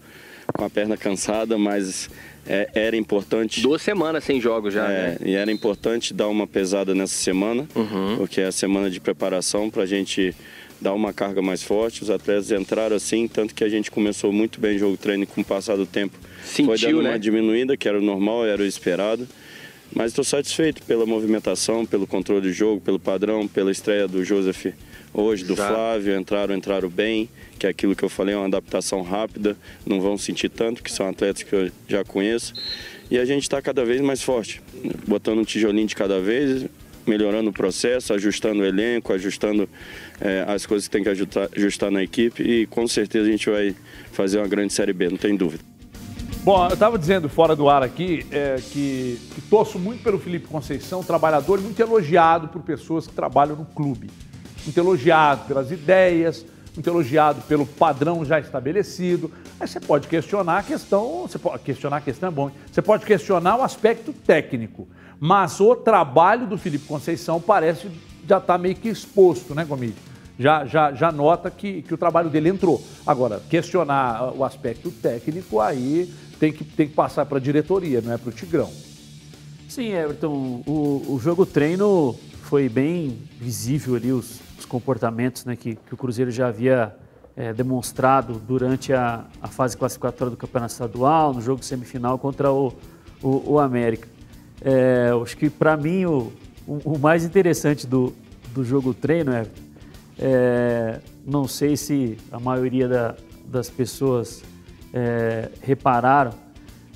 [0.52, 2.10] com a perna cansada, mas
[2.46, 3.60] é, era importante.
[3.62, 5.16] Duas semanas sem jogos já, é, né?
[5.24, 8.16] E era importante dar uma pesada nessa semana, Uhum.
[8.18, 10.34] porque é a semana de preparação para a gente
[10.80, 12.02] dar uma carga mais forte.
[12.02, 15.40] Os atletas entraram assim, tanto que a gente começou muito bem o jogo treino com
[15.40, 17.10] o passar do tempo foi Sentiu, dando né?
[17.12, 19.26] uma diminuída, que era o normal, era o esperado.
[19.92, 24.66] Mas estou satisfeito pela movimentação, pelo controle do jogo, pelo padrão, pela estreia do Joseph
[25.12, 25.72] hoje, do Exato.
[25.72, 27.28] Flávio, entraram, entraram bem,
[27.58, 29.56] que é aquilo que eu falei, é uma adaptação rápida,
[29.86, 32.52] não vão sentir tanto, que são atletas que eu já conheço.
[33.10, 34.60] E a gente está cada vez mais forte,
[35.06, 36.66] botando um tijolinho de cada vez,
[37.06, 39.68] melhorando o processo, ajustando o elenco, ajustando
[40.20, 43.48] eh, as coisas que tem que ajustar, ajustar na equipe e com certeza a gente
[43.48, 43.74] vai
[44.10, 45.62] fazer uma grande Série B, não tem dúvida.
[46.42, 50.46] Bom, eu estava dizendo fora do ar aqui é, que, que torço muito pelo Felipe
[50.46, 54.10] Conceição, trabalhador, muito elogiado por pessoas que trabalham no clube.
[54.64, 59.30] Muito elogiado pelas ideias, muito elogiado pelo padrão já estabelecido.
[59.58, 62.50] Aí você pode questionar a questão, você pode questionar a questão é bom.
[62.70, 67.88] Você pode questionar o aspecto técnico, mas o trabalho do Felipe Conceição parece
[68.28, 70.13] já estar meio que exposto, né, Gomide?
[70.38, 72.82] Já, já, já nota que, que o trabalho dele entrou.
[73.06, 78.12] Agora, questionar o aspecto técnico, aí tem que, tem que passar para a diretoria, não
[78.12, 78.70] é para o Tigrão.
[79.68, 85.76] Sim, Everton, o, o jogo treino foi bem visível ali os, os comportamentos né, que,
[85.76, 86.94] que o Cruzeiro já havia
[87.36, 92.72] eh, demonstrado durante a, a fase classificatória do Campeonato Estadual, no jogo semifinal contra o,
[93.22, 94.08] o, o América.
[95.10, 96.32] Eu acho que para mim o,
[96.66, 98.14] o, o mais interessante do,
[98.54, 99.46] do jogo treino é,
[100.18, 103.14] é, não sei se a maioria da-
[103.46, 104.42] das pessoas
[104.92, 106.32] é, repararam,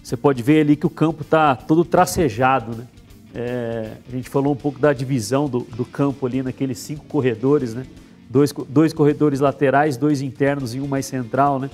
[0.03, 2.87] você pode ver ali que o campo está todo tracejado, né?
[3.35, 7.75] É, a gente falou um pouco da divisão do, do campo ali naqueles cinco corredores,
[7.75, 7.85] né?
[8.31, 11.69] Dois, dois corredores laterais, dois internos e um mais central, né?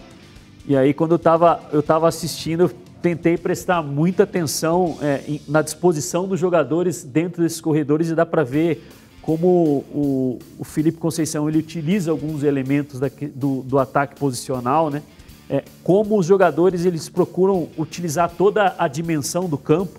[0.66, 2.70] E aí quando eu estava eu tava assistindo, eu
[3.02, 8.42] tentei prestar muita atenção é, na disposição dos jogadores dentro desses corredores e dá para
[8.42, 8.82] ver
[9.24, 13.00] como o, o Felipe Conceição ele utiliza alguns elementos
[13.34, 15.02] do, do ataque posicional, né?
[15.48, 19.98] É, como os jogadores eles procuram utilizar toda a dimensão do campo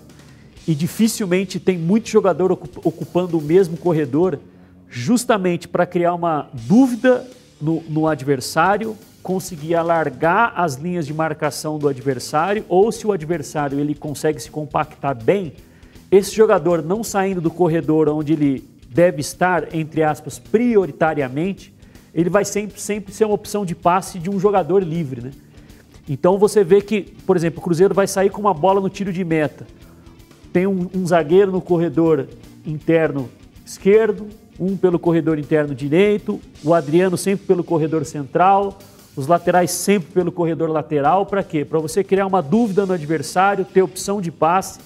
[0.66, 4.38] e dificilmente tem muito jogador ocup- ocupando o mesmo corredor,
[4.88, 7.26] justamente para criar uma dúvida
[7.60, 13.80] no, no adversário, conseguir alargar as linhas de marcação do adversário, ou se o adversário
[13.80, 15.52] ele consegue se compactar bem,
[16.12, 21.74] esse jogador não saindo do corredor onde ele deve estar, entre aspas, prioritariamente,
[22.14, 25.30] ele vai sempre, sempre ser uma opção de passe de um jogador livre, né?
[26.08, 29.12] Então você vê que, por exemplo, o Cruzeiro vai sair com uma bola no tiro
[29.12, 29.66] de meta.
[30.52, 32.26] Tem um, um zagueiro no corredor
[32.64, 33.28] interno
[33.64, 34.28] esquerdo,
[34.58, 38.78] um pelo corredor interno direito, o Adriano sempre pelo corredor central,
[39.16, 41.26] os laterais sempre pelo corredor lateral.
[41.26, 41.64] Para quê?
[41.64, 44.78] Para você criar uma dúvida no adversário, ter opção de passe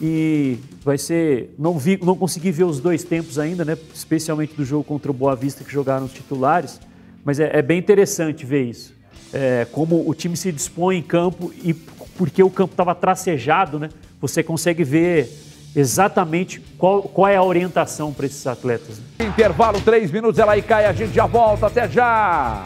[0.00, 1.54] e vai ser.
[1.58, 3.76] Não, vi, não consegui ver os dois tempos ainda, né?
[3.94, 6.80] especialmente do jogo contra o Boa Vista que jogaram os titulares,
[7.24, 8.94] mas é, é bem interessante ver isso.
[9.32, 11.74] É, como o time se dispõe em campo e
[12.16, 13.90] porque o campo estava tracejado, né?
[14.20, 15.30] Você consegue ver
[15.76, 18.98] exatamente qual, qual é a orientação para esses atletas.
[18.98, 19.26] né?
[19.26, 22.64] Intervalo, três minutos, ela aí cai, a gente já volta, até já!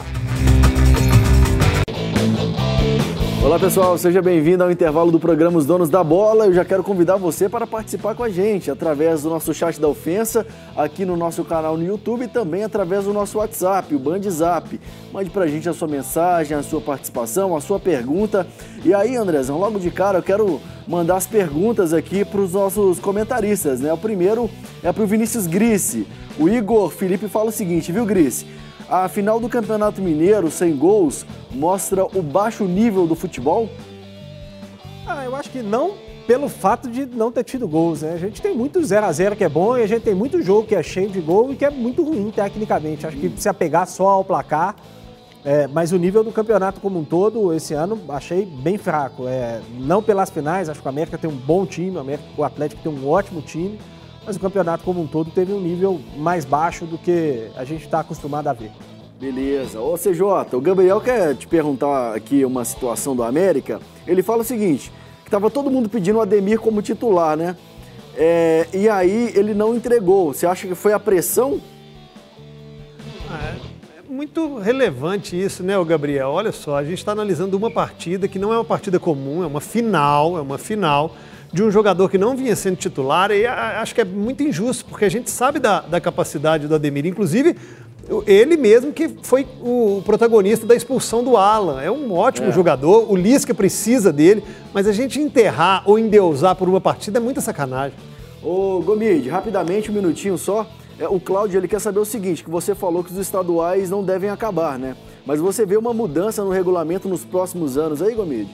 [3.45, 6.47] Olá pessoal, seja bem-vindo ao intervalo do programa Os Donos da Bola.
[6.47, 9.89] Eu já quero convidar você para participar com a gente através do nosso chat da
[9.89, 14.23] ofensa, aqui no nosso canal no YouTube e também através do nosso WhatsApp, o Band
[14.31, 14.81] Zap.
[15.13, 18.47] Mande pra gente a sua mensagem, a sua participação, a sua pergunta.
[18.85, 23.01] E aí, Andrezão, logo de cara eu quero mandar as perguntas aqui para os nossos
[23.01, 23.93] comentaristas, né?
[23.93, 24.49] O primeiro
[24.85, 26.07] é para o Vinícius Grisse.
[26.39, 28.47] O Igor Felipe fala o seguinte, viu, Grisse?
[28.93, 33.71] A final do Campeonato Mineiro, sem gols, mostra o baixo nível do futebol?
[35.07, 35.95] Ah, eu acho que não
[36.27, 38.13] pelo fato de não ter tido gols, né?
[38.13, 40.43] A gente tem muito 0 a 0 que é bom e a gente tem muito
[40.43, 43.07] jogo que é cheio de gol e que é muito ruim tecnicamente.
[43.07, 44.77] Acho que se apegar só ao placar,
[45.43, 49.27] é, mas o nível do campeonato como um todo, esse ano, achei bem fraco.
[49.27, 52.45] É, não pelas finais, acho que o América tem um bom time, o, América, o
[52.45, 53.79] Atlético tem um ótimo time,
[54.25, 57.85] mas o campeonato como um todo teve um nível mais baixo do que a gente
[57.85, 58.71] está acostumado a ver.
[59.21, 59.81] Beleza.
[59.81, 63.81] Ô CJ, o Gabriel quer te perguntar aqui uma situação do América.
[64.07, 64.93] Ele fala o seguinte,
[65.25, 67.57] que tava todo mundo pedindo o Ademir como titular, né?
[68.17, 70.35] É, e aí ele não entregou.
[70.35, 71.61] Você acha que foi a pressão?
[74.09, 76.29] muito relevante isso, né, Gabriel?
[76.29, 79.47] Olha só, a gente está analisando uma partida que não é uma partida comum, é
[79.47, 81.17] uma final, é uma final
[81.53, 85.05] de um jogador que não vinha sendo titular e acho que é muito injusto, porque
[85.05, 87.57] a gente sabe da, da capacidade do Ademir, inclusive
[88.27, 91.81] ele mesmo que foi o protagonista da expulsão do Alan.
[91.81, 92.53] É um ótimo é.
[92.53, 94.43] jogador, o Lisca precisa dele,
[94.73, 97.97] mas a gente enterrar ou endeusar por uma partida é muita sacanagem.
[98.43, 100.67] Ô Gomide, rapidamente, um minutinho só.
[100.99, 104.03] É, o Cláudio ele quer saber o seguinte, que você falou que os estaduais não
[104.03, 104.97] devem acabar, né?
[105.25, 108.51] Mas você vê uma mudança no regulamento nos próximos anos aí, Gomide?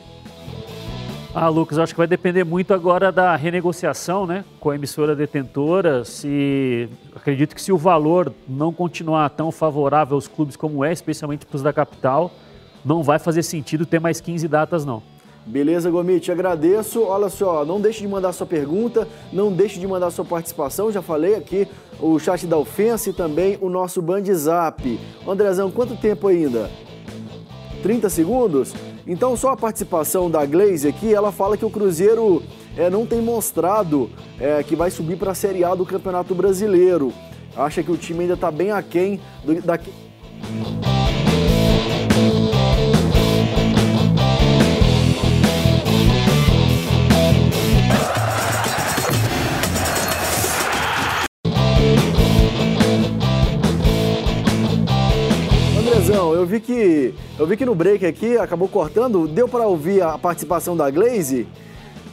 [1.41, 6.05] Ah, Lucas, acho que vai depender muito agora da renegociação, né, com a emissora detentora.
[6.05, 11.47] Se acredito que se o valor não continuar tão favorável aos clubes como é, especialmente
[11.47, 12.33] para os da capital,
[12.85, 15.01] não vai fazer sentido ter mais 15 datas, não.
[15.47, 17.05] Beleza, Gomit, agradeço.
[17.05, 20.91] Olha só, não deixe de mandar sua pergunta, não deixe de mandar sua participação.
[20.91, 21.69] Já falei aqui
[22.01, 24.99] o chat da ofensa e também o nosso Band Zap.
[25.25, 26.69] Andrezão, quanto tempo ainda?
[27.81, 28.75] 30 segundos?
[29.09, 32.43] Então, só a participação da Glaze aqui, ela fala que o Cruzeiro
[32.77, 37.11] é, não tem mostrado é, que vai subir para a Série A do Campeonato Brasileiro.
[37.57, 39.79] Acha que o time ainda está bem aquém do, da...
[56.35, 60.17] eu vi que eu vi que no break aqui acabou cortando, deu para ouvir a
[60.19, 61.47] participação da Glaze?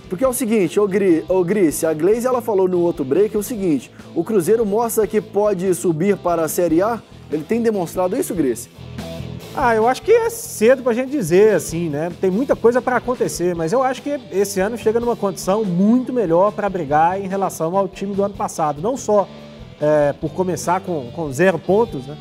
[0.10, 3.36] Porque é o seguinte, ô, Gri, ô Grice, a Glaze ela falou no outro break
[3.36, 7.02] o seguinte: o Cruzeiro mostra que pode subir para a Série A.
[7.32, 8.70] Ele tem demonstrado isso, Grice?
[9.56, 12.12] Ah, eu acho que é cedo para a gente dizer assim, né?
[12.20, 16.12] Tem muita coisa para acontecer, mas eu acho que esse ano chega numa condição muito
[16.12, 18.82] melhor para brigar em relação ao time do ano passado.
[18.82, 19.28] Não só
[19.80, 22.18] é, por começar com, com zero pontos, né?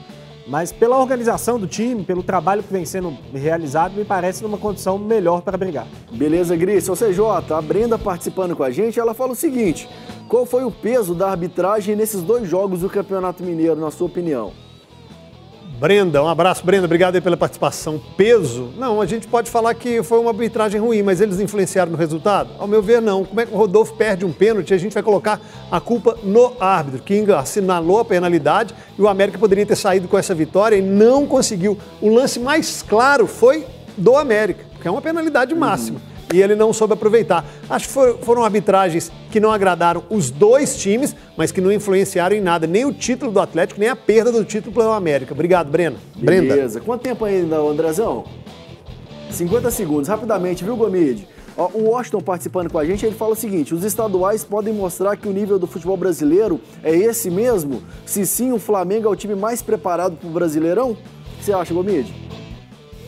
[0.46, 4.98] Mas pela organização do time, pelo trabalho que vem sendo realizado, me parece numa condição
[4.98, 5.86] melhor para brigar.
[6.12, 6.88] Beleza, Gris.
[6.88, 9.88] Ô CJ, a Brenda participando com a gente, ela fala o seguinte:
[10.28, 14.63] qual foi o peso da arbitragem nesses dois jogos do Campeonato Mineiro, na sua opinião?
[15.78, 18.00] Brenda, um abraço, Brenda, obrigado pela participação.
[18.16, 18.70] Peso?
[18.78, 22.50] Não, a gente pode falar que foi uma arbitragem ruim, mas eles influenciaram no resultado?
[22.58, 23.24] Ao meu ver, não.
[23.24, 24.72] Como é que o Rodolfo perde um pênalti?
[24.72, 29.36] A gente vai colocar a culpa no árbitro, que assinalou a penalidade e o América
[29.36, 31.76] poderia ter saído com essa vitória e não conseguiu.
[32.00, 33.66] O lance mais claro foi
[33.96, 35.98] do América, que é uma penalidade máxima.
[35.98, 37.44] Hum e ele não soube aproveitar.
[37.68, 42.40] Acho que foram arbitragens que não agradaram os dois times, mas que não influenciaram em
[42.40, 45.34] nada, nem o título do Atlético, nem a perda do título pelo América.
[45.34, 45.96] Obrigado, Breno.
[46.16, 46.54] Beleza.
[46.54, 46.80] Brenda.
[46.80, 48.24] Quanto tempo ainda, Andrezão?
[49.30, 51.26] 50 segundos, rapidamente, viu, Gomide?
[51.56, 55.28] o Washington participando com a gente, ele fala o seguinte: os estaduais podem mostrar que
[55.28, 57.82] o nível do futebol brasileiro é esse mesmo?
[58.04, 60.92] Se sim, o Flamengo é o time mais preparado para o Brasileirão?
[60.92, 60.96] O
[61.38, 62.12] que você acha, Gomide?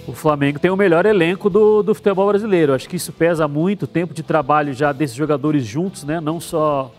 [0.06, 2.72] O Flamengo tem o melhor elenco do, do futebol brasileiro.
[2.72, 6.20] Acho que isso pesa muito, o tempo de trabalho já desses jogadores juntos, né?
[6.20, 6.92] Não só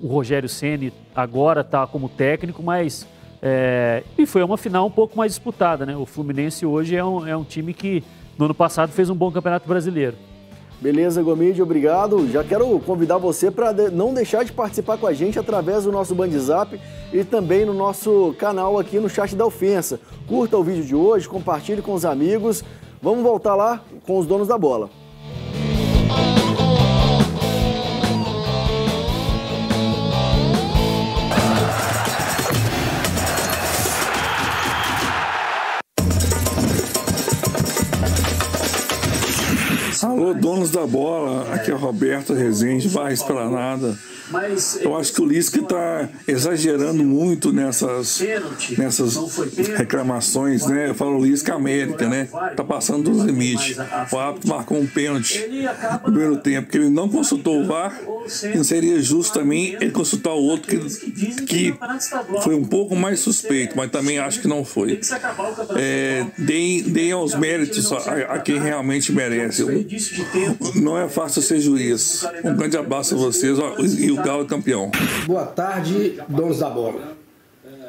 [0.00, 3.06] o Rogério Ceni agora está como técnico, mas
[3.40, 5.96] é, e foi uma final um pouco mais disputada, né?
[5.96, 8.04] O Fluminense hoje é um, é um time que
[8.38, 10.16] no ano passado fez um bom campeonato brasileiro.
[10.82, 12.28] Beleza, Gomide, obrigado.
[12.28, 16.12] Já quero convidar você para não deixar de participar com a gente através do nosso
[16.12, 16.76] Bandzap
[17.12, 20.00] e também no nosso canal aqui no chat da ofensa.
[20.26, 22.64] Curta o vídeo de hoje, compartilhe com os amigos.
[23.00, 24.90] Vamos voltar lá com os donos da bola.
[40.02, 43.96] Alô, donos da bola, aqui é o Roberto Rezende, Barra Esplanada.
[44.80, 48.22] Eu acho que o Lisca está exagerando muito nessas,
[48.78, 49.16] nessas
[49.76, 50.88] reclamações, né?
[50.88, 52.28] Eu falo Lisca América, né?
[52.56, 53.76] Tá passando dos limites.
[54.10, 55.46] O árbitro marcou um pênalti
[55.92, 58.00] no primeiro tempo, que ele não consultou o VAR,
[58.44, 61.74] e não seria justo também ele consultar o outro que, que
[62.42, 65.00] foi um pouco mais suspeito, mas também acho que não foi.
[65.76, 67.96] É, deem, deem aos méritos a,
[68.34, 69.62] a quem realmente merece.
[70.76, 72.24] Não é fácil ser juiz.
[72.44, 73.58] Um grande abraço a vocês
[73.98, 74.90] e o Galo é campeão.
[75.26, 77.16] Boa tarde, donos da bola.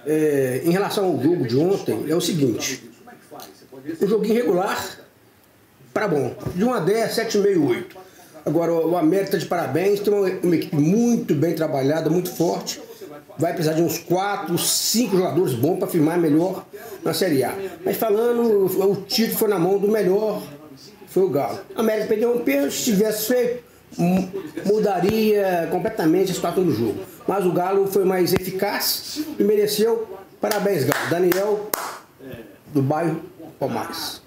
[0.06, 2.90] É, em relação ao jogo de ontem, é o seguinte:
[4.02, 5.04] um joguinho regular
[5.94, 6.36] para bom.
[6.56, 7.98] De 1 a 10, 7,5, 8.
[8.46, 12.82] Agora, o América está de parabéns, tem uma, uma, equipe muito bem trabalhada, muito forte.
[13.38, 16.66] Vai precisar de uns 4, 5 jogadores bons para firmar melhor
[17.04, 17.56] na Série A.
[17.86, 20.44] Mas falando, o título foi na mão do melhor
[21.14, 21.60] foi o Galo.
[21.76, 23.64] A América perdeu um pênalti, se tivesse feito,
[24.66, 27.00] mudaria completamente a situação do jogo.
[27.28, 30.18] Mas o Galo foi mais eficaz e mereceu.
[30.42, 31.10] Parabéns, Galo.
[31.10, 31.70] Daniel,
[32.74, 33.22] do bairro
[33.60, 34.22] Palmares.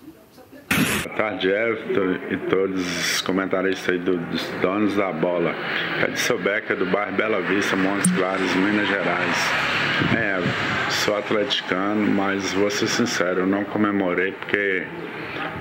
[1.04, 2.80] Boa tarde, Everton e todos
[3.14, 5.54] os comentaristas aí do- dos donos da bola.
[6.02, 9.36] É de Sobeca, do bairro Bela Vista, Montes Claros, Minas Gerais.
[10.16, 14.84] É, sou atleticano, mas vou ser sincero, eu não comemorei porque,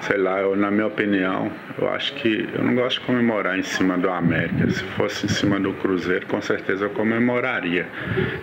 [0.01, 3.63] sei lá, eu, na minha opinião, eu acho que eu não gosto de comemorar em
[3.63, 4.69] cima do América.
[4.69, 7.87] Se fosse em cima do Cruzeiro, com certeza eu comemoraria.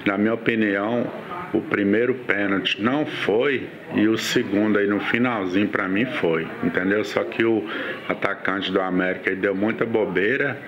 [0.04, 1.06] Na minha opinião,
[1.52, 7.04] o primeiro pênalti não foi e o segundo aí no finalzinho para mim foi, entendeu?
[7.04, 7.64] Só que o
[8.08, 10.58] atacante do América deu muita bobeira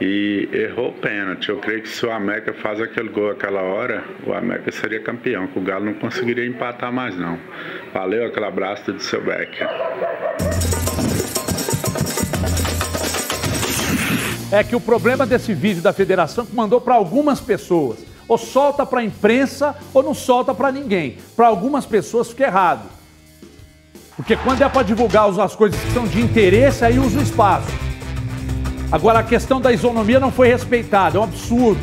[0.00, 1.48] e errou o pênalti.
[1.48, 5.46] Eu creio que se o América faz aquele gol aquela hora, o América seria campeão,
[5.46, 7.38] que o Galo não conseguiria empatar mais não.
[7.92, 9.68] Valeu, aquele abraço do seu Becker.
[14.52, 18.04] É que o problema desse vídeo da federação é que mandou para algumas pessoas.
[18.28, 21.18] Ou solta para a imprensa ou não solta para ninguém.
[21.36, 22.88] Para algumas pessoas fica errado.
[24.16, 27.22] Porque quando é para divulgar as- as coisas que são de interesse, aí usa o
[27.22, 27.66] espaço.
[28.92, 31.80] Agora a questão da isonomia não foi respeitada, é um absurdo.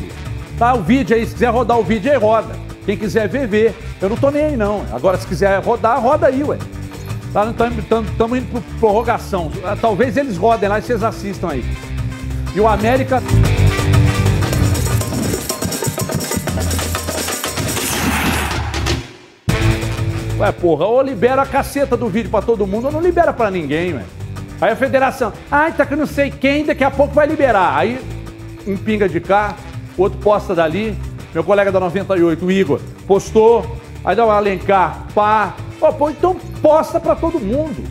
[0.58, 2.54] Tá o vídeo aí, se quiser rodar o vídeo aí roda.
[2.84, 3.72] Quem quiser ver, vê.
[4.00, 4.84] Eu não tô nem aí não.
[4.92, 6.58] Agora se quiser rodar, roda aí, ué.
[7.32, 9.50] Tá, Estamos indo por prorrogação.
[9.64, 11.64] Ah, Talvez eles rodem lá e vocês assistam aí.
[12.54, 13.22] E o América.
[20.38, 23.50] Ué, porra, ou libera a caceta do vídeo pra todo mundo, ou não libera pra
[23.50, 24.02] ninguém, ué.
[24.62, 27.76] Aí a federação, ai, tá que não sei quem, daqui a pouco vai liberar.
[27.76, 28.00] Aí
[28.64, 29.56] um pinga de cá,
[29.98, 30.96] outro posta dali.
[31.34, 33.76] Meu colega da 98, o Igor, postou.
[34.04, 35.56] Aí dá um Alencar, pá.
[35.80, 37.82] Ó, pô, então posta pra todo mundo.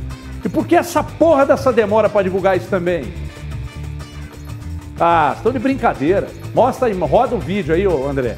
[0.45, 3.13] E por que essa porra dessa demora pra divulgar isso também?
[4.97, 6.29] Ah, estão de brincadeira.
[6.55, 8.37] Mostra aí, roda o vídeo aí, ô André.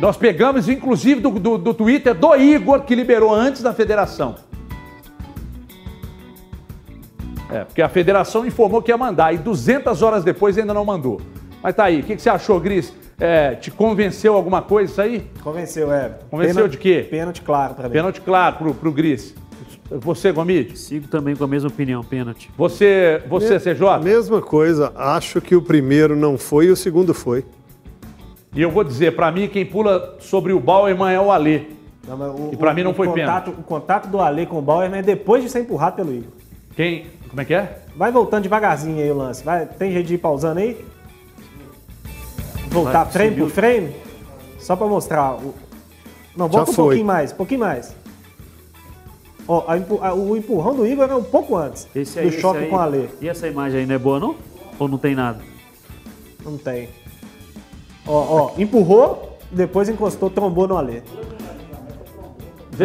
[0.00, 4.47] Nós pegamos, inclusive, do, do, do Twitter do Igor, que liberou antes da federação.
[7.50, 11.20] É, porque a federação informou que ia mandar, e 200 horas depois ainda não mandou.
[11.62, 12.92] Mas tá aí, o que, que você achou, Gris?
[13.18, 15.26] É, te convenceu alguma coisa isso aí?
[15.42, 16.26] Convenceu, Everton.
[16.30, 17.06] Convenceu Pênalti- de quê?
[17.10, 17.92] Pênalti claro pra mim.
[17.94, 19.34] Pênalti claro pro, pro Gris.
[19.90, 20.78] Você, Gomide?
[20.78, 22.50] Sigo também com a mesma opinião, pênalti.
[22.56, 23.98] Você, você Me- CJ?
[24.04, 27.44] Mesma coisa, acho que o primeiro não foi e o segundo foi.
[28.54, 31.62] E eu vou dizer, pra mim, quem pula sobre o Bauerman é o Alê.
[32.52, 35.02] E pra mim não o foi contato, O contato do Ale com o Bauer é
[35.02, 36.30] depois de ser empurrado pelo Igor.
[36.78, 37.06] Quem?
[37.28, 37.80] Como é que é?
[37.96, 39.42] Vai voltando devagarzinho aí o lance.
[39.42, 40.86] Vai, tem jeito de ir pausando aí?
[42.68, 43.46] Voltar Vai, frame subiu.
[43.46, 43.96] por frame?
[44.60, 45.32] Só pra mostrar.
[45.34, 45.56] O...
[46.36, 46.84] Não, volta um foi.
[46.84, 47.96] pouquinho mais, um pouquinho mais.
[49.48, 52.58] Ó, a a- o empurrão do Igor é um pouco antes Esse aí, do choque
[52.58, 53.10] esse aí- com o Ale.
[53.20, 54.36] E essa imagem aí não é boa, não?
[54.78, 55.40] Ou não tem nada?
[56.44, 56.90] Não tem.
[58.06, 61.02] Ó, ó, empurrou, depois encostou, trombou no Ale.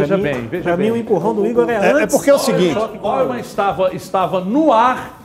[0.01, 0.91] Veja mim- bem, veja pra bem.
[0.91, 2.15] mim o empurrão do Igor é, É- é antes.
[2.15, 2.99] porque é o seguinte- O o.
[2.99, 5.21] Bauerman estava, estava no ar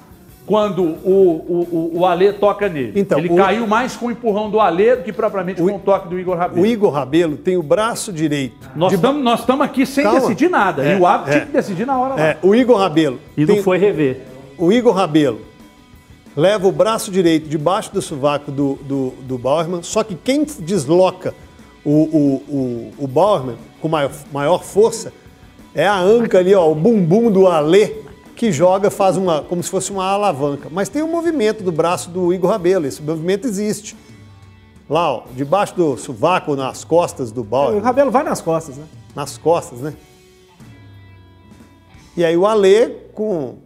[0.46, 2.92] quando o, o, o, o Alê toca nele.
[2.98, 5.78] Então, Ele o- caiu mais com o empurrão do Alê do que propriamente com o
[5.78, 6.62] toque do Igor Rabelo.
[6.62, 8.70] O Igor Rabelo tem o braço direito.
[8.74, 10.20] Nós de- estamos estamos aqui sem Calma.
[10.20, 10.82] decidir nada.
[10.82, 11.36] É, e o árbitro é.
[11.36, 12.20] tinha que decidir na hora lá.
[12.22, 13.18] É, o Igor Rabelo.
[13.36, 14.22] E tem- não foi rever.
[14.56, 15.40] O Igor Rabelo
[16.34, 21.34] leva o braço direito debaixo do sovaco do, do, do Bauerman, só que quem desloca
[21.84, 25.12] o, o, o, o Bauerman com maior, maior força
[25.74, 27.92] é a anca ali, ó, o bumbum do Alê,
[28.34, 30.68] que joga, faz uma, como se fosse uma alavanca.
[30.70, 33.96] Mas tem o movimento do braço do Igor Rabelo, esse movimento existe.
[34.88, 37.82] Lá, ó, debaixo do sovaco, nas costas do O Bauerman.
[37.82, 38.84] Rabelo vai nas costas, né?
[39.14, 39.94] Nas costas, né?
[42.16, 43.56] E aí o Alê com,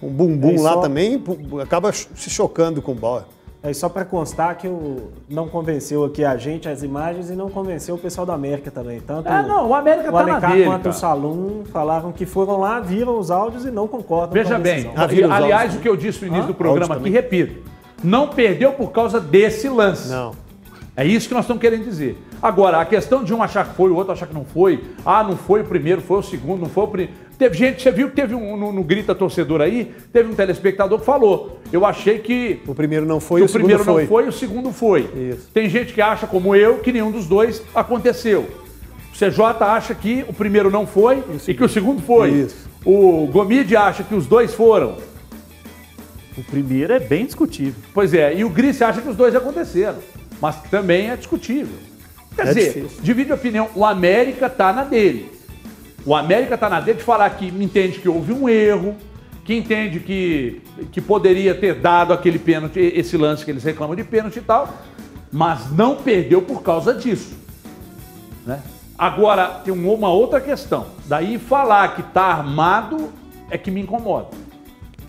[0.00, 1.22] com o bumbum Aí lá só- também
[1.62, 3.24] acaba se chocando com o Bauer.
[3.60, 7.50] Aí só pra constar que o não convenceu aqui a gente, as imagens, e não
[7.50, 9.00] convenceu o pessoal da América também.
[9.00, 12.24] Tanto É, não, o América o tá na Alencar dele, quanto o Salum falaram que
[12.24, 14.90] foram lá, viram os áudios e não concordam com Veja a bem.
[14.94, 16.46] Ah, aliás, áudios o que eu disse no início Hã?
[16.48, 17.68] do programa aqui, repito,
[18.02, 20.08] não perdeu por causa desse lance.
[20.08, 20.32] Não.
[20.96, 22.20] É isso que nós estamos querendo dizer.
[22.40, 25.24] Agora, a questão de um achar que foi, o outro achar que não foi, ah,
[25.24, 27.14] não foi o primeiro, foi o segundo, não foi o primeiro.
[27.38, 30.98] Teve gente, você viu que teve um, no, no Grita Torcedor aí, teve um telespectador
[30.98, 34.02] que falou, eu achei que O primeiro não foi, o, o primeiro segundo foi.
[34.02, 35.00] não foi e o segundo foi.
[35.32, 35.48] Isso.
[35.54, 38.48] Tem gente que acha, como eu, que nenhum dos dois aconteceu.
[39.12, 42.30] O CJ acha que o primeiro não foi e, que o segundo foi.
[42.30, 42.68] Isso.
[42.84, 44.96] O Gomide acha que os dois foram.
[46.36, 47.74] O primeiro é bem discutível.
[47.94, 49.98] Pois é, e o Gris acha que os dois aconteceram.
[50.40, 51.74] Mas também é discutível.
[52.36, 53.02] Quer É dizer, difícil.
[53.02, 53.68] divide a opinião.
[53.74, 55.32] O América tá na dele.
[56.04, 58.96] O América tá na dele de falar que entende que houve um erro,
[59.44, 64.04] que entende que, que poderia ter dado aquele pênalti, esse lance que eles reclamam de
[64.04, 64.72] pênalti e tal,
[65.32, 67.36] mas não perdeu por causa disso.
[68.46, 68.60] Né?
[68.98, 70.86] Agora, tem uma outra questão.
[71.06, 73.12] Daí falar que tá armado
[73.50, 74.28] é que me incomoda.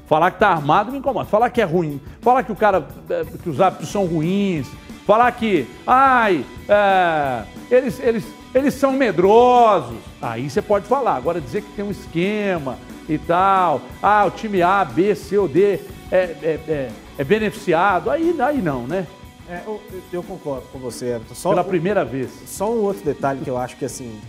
[0.07, 1.25] Falar que tá armado me incomoda.
[1.25, 1.99] Falar que é ruim.
[2.21, 2.87] Falar que o cara.
[3.09, 4.67] é, que os hábitos são ruins.
[5.05, 5.67] Falar que.
[5.85, 9.97] Ai, é, eles, eles, eles são medrosos.
[10.21, 11.15] Aí você pode falar.
[11.15, 12.77] Agora dizer que tem um esquema
[13.07, 13.81] e tal.
[14.01, 15.79] Ah, o time A, B, C ou D
[16.11, 18.09] é, é, é- é beneficiado.
[18.09, 19.05] Aí, aí não, né?
[19.49, 19.81] É, eu,
[20.13, 21.33] eu concordo com você, Everton.
[21.35, 22.29] Só Pela um- primeira vez.
[22.47, 24.19] Só um outro detalhe que eu acho que assim.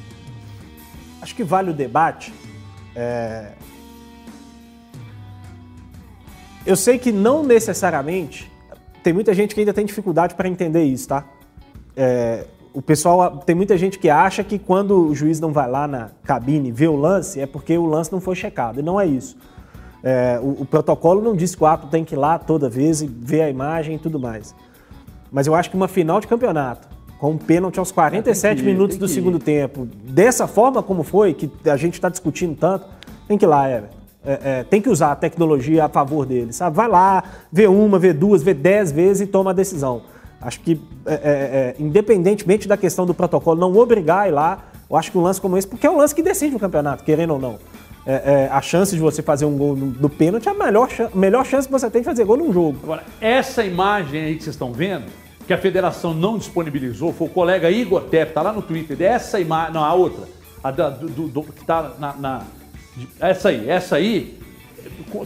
[1.20, 2.32] Acho que vale o debate.
[2.96, 3.52] é,
[6.66, 8.50] Eu sei que não necessariamente.
[9.02, 11.24] Tem muita gente que ainda tem dificuldade para entender isso, tá?
[11.96, 13.38] É, O pessoal.
[13.38, 16.88] Tem muita gente que acha que quando o juiz não vai lá na cabine ver
[16.88, 18.80] o lance, é porque o lance não foi checado.
[18.80, 19.36] E não é isso.
[20.02, 23.02] É, o, o protocolo não diz que o árbitro tem que ir lá toda vez
[23.02, 24.54] e ver a imagem e tudo mais.
[25.30, 28.70] Mas eu acho que uma final de campeonato, com um pênalti aos 47 Tem que
[28.70, 32.86] ir, minutos do segundo tempo, dessa forma como foi, que a gente está discutindo tanto,
[33.28, 34.00] tem que ir lá, Everton.
[34.24, 36.76] É, é, tem que usar a tecnologia a favor dele, sabe?
[36.76, 40.02] Vai lá, vê uma, vê duas, vê dez vezes e toma a decisão.
[40.40, 44.64] Acho que, é, é, é, independentemente da questão do protocolo, não obrigar a ir lá,
[44.88, 47.04] eu acho que um lance como esse, porque é um lance que decide o campeonato,
[47.04, 47.58] querendo ou não.
[48.06, 51.44] É, é, a chance de você fazer um gol no pênalti é a melhor, melhor
[51.44, 52.78] chance que você tem de fazer gol num jogo.
[52.82, 55.04] Agora, essa imagem aí que vocês estão vendo,
[55.46, 59.38] que a federação não disponibilizou, foi o colega Igor Tepp, tá lá no Twitter, essa
[59.38, 60.24] imagem, não, a outra,
[60.64, 62.42] a da- do, do- do- que tá na, na-
[63.20, 64.38] essa aí, essa aí,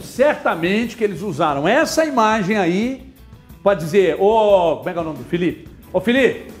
[0.01, 3.13] certamente que eles usaram essa imagem aí
[3.65, 5.67] para dizer, ô, como é que é o nome do Felipe?
[5.91, 6.51] Ô Felipe,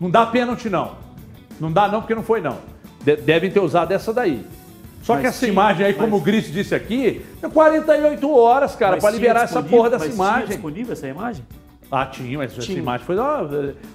[0.00, 0.92] não dá pênalti não,
[1.60, 2.56] não dá não porque não foi não,
[3.04, 4.42] De- devem ter usado essa daí.
[5.02, 8.34] Só Mas que essa tinha- imagem aí, como mas- o Gris disse aqui, é 48
[8.34, 10.46] horas, cara, para tinha liberar essa porra dessa mas tinha imagem.
[10.48, 11.44] disponível essa imagem?
[11.92, 12.78] Ah, tinha, mas essa Tinha.
[12.78, 13.46] imagem foi da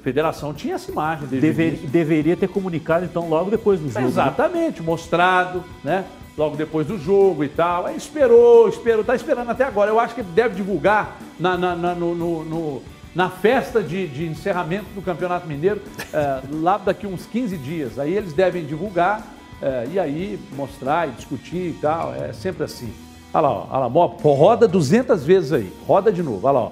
[0.03, 1.27] federação, tinha essa imagem.
[1.27, 4.01] Dever- deveria ter comunicado, então, logo depois do jogo.
[4.01, 4.05] né?
[4.07, 6.03] Exatamente, mostrado, né?
[6.37, 7.85] Logo depois do jogo e tal.
[7.85, 9.89] Aí esperou, esperou, tá esperando até agora.
[9.89, 12.81] Eu acho que deve divulgar na, na, na- no- no- no-
[13.15, 15.81] na festa de, de encerramento do Campeonato Mineiro,
[16.13, 17.97] eh, lá daqui uns 15 dias.
[17.97, 19.25] Aí eles devem divulgar
[19.61, 22.13] eh, e aí mostrar e discutir e tal.
[22.13, 22.91] É sempre assim.
[23.33, 25.71] Olha lá, ó, olha lá, ó, roda 200 vezes aí.
[25.87, 26.61] Roda de novo, olha lá.
[26.65, 26.71] Ó.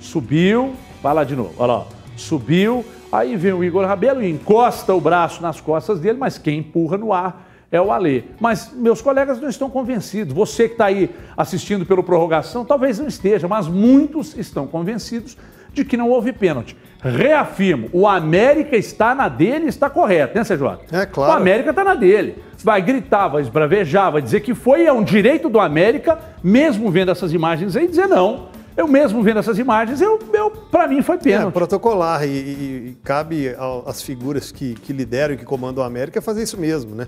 [0.00, 1.78] Subiu, vai lá de novo, olha lá.
[1.80, 1.84] ó.
[2.16, 6.58] Subiu, aí vem o Igor Rabelo e encosta o braço nas costas dele, mas quem
[6.58, 8.24] empurra no ar é o Alê.
[8.40, 10.32] Mas meus colegas não estão convencidos.
[10.34, 15.36] Você que está aí assistindo pelo prorrogação, talvez não esteja, mas muitos estão convencidos
[15.72, 16.76] de que não houve pênalti.
[17.02, 20.78] Reafirmo, o América está na dele e está correto, né, CJ?
[20.92, 21.32] É claro.
[21.32, 22.36] O América está na dele.
[22.62, 27.10] Vai gritar, vai esbravejar, vai dizer que foi, é um direito do América, mesmo vendo
[27.10, 28.48] essas imagens aí, dizer não.
[28.76, 31.52] Eu mesmo vendo essas imagens, eu, eu para mim foi É, pênalti.
[31.52, 33.54] protocolar e, e- e cabe
[33.86, 37.06] às figuras que, que lideram e que comandam a América fazer isso mesmo, né?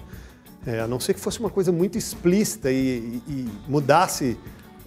[0.66, 4.36] É, a não ser que fosse uma coisa muito explícita e, e- e mudasse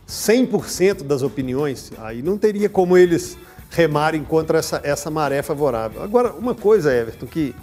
[0.07, 3.37] 100% das opiniões, aí não teria como eles
[3.71, 6.01] remarem contra essa, essa maré favorável.
[6.01, 7.53] Agora, uma coisa, Everton, que,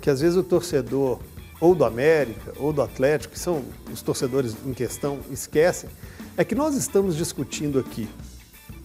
[0.00, 1.20] que às vezes o torcedor
[1.60, 3.62] ou do América ou do Atlético, que são
[3.92, 5.88] os torcedores em questão, esquecem,
[6.36, 8.08] é que nós estamos discutindo aqui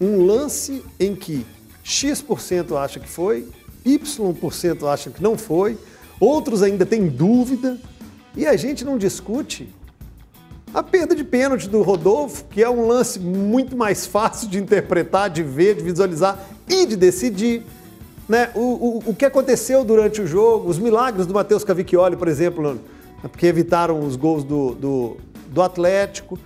[0.00, 1.44] um lance em que
[1.82, 3.48] X% acha que foi,
[3.84, 5.78] Y% acha que não foi,
[6.20, 7.78] outros ainda têm dúvida,
[8.36, 9.68] e a gente não discute
[10.72, 15.30] a perda de pênalti do Rodolfo, que é um lance muito mais fácil de interpretar,
[15.30, 16.36] de ver, de visualizar
[16.68, 17.62] e de decidir.
[18.28, 18.50] Né?
[18.56, 22.80] O, o, o que aconteceu durante o jogo, os milagres do Matheus Cavicchioli, por exemplo,
[23.22, 25.16] porque evitaram os gols do, do,
[25.46, 26.36] do Atlético.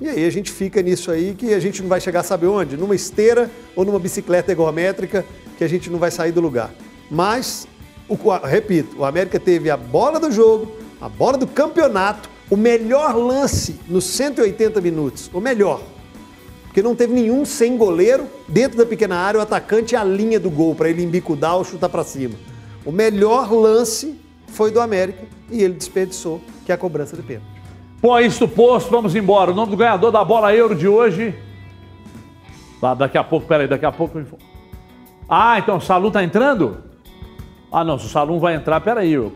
[0.00, 2.46] E aí a gente fica nisso aí que a gente não vai chegar a saber
[2.46, 2.78] onde?
[2.78, 5.26] Numa esteira ou numa bicicleta ergométrica
[5.58, 6.72] que a gente não vai sair do lugar.
[7.10, 7.68] Mas,
[8.08, 8.16] o,
[8.46, 13.78] repito, o América teve a bola do jogo, a bola do campeonato, o melhor lance
[13.86, 15.82] nos 180 minutos, o melhor.
[16.64, 20.48] Porque não teve nenhum sem goleiro dentro da pequena área, o atacante a linha do
[20.48, 22.36] gol para ele embicudar ou chutar para cima.
[22.86, 27.46] O melhor lance foi do América e ele desperdiçou, que é a cobrança de pênalti.
[28.00, 29.50] Bom, isto posto, vamos embora.
[29.50, 31.34] O nome do ganhador da bola euro de hoje.
[32.80, 34.18] Lá, daqui a pouco, peraí, daqui a pouco.
[35.28, 36.78] Ah, então o Salum tá entrando?
[37.70, 39.12] Ah, não, se o Salum vai entrar, peraí.
[39.12, 39.34] Eu...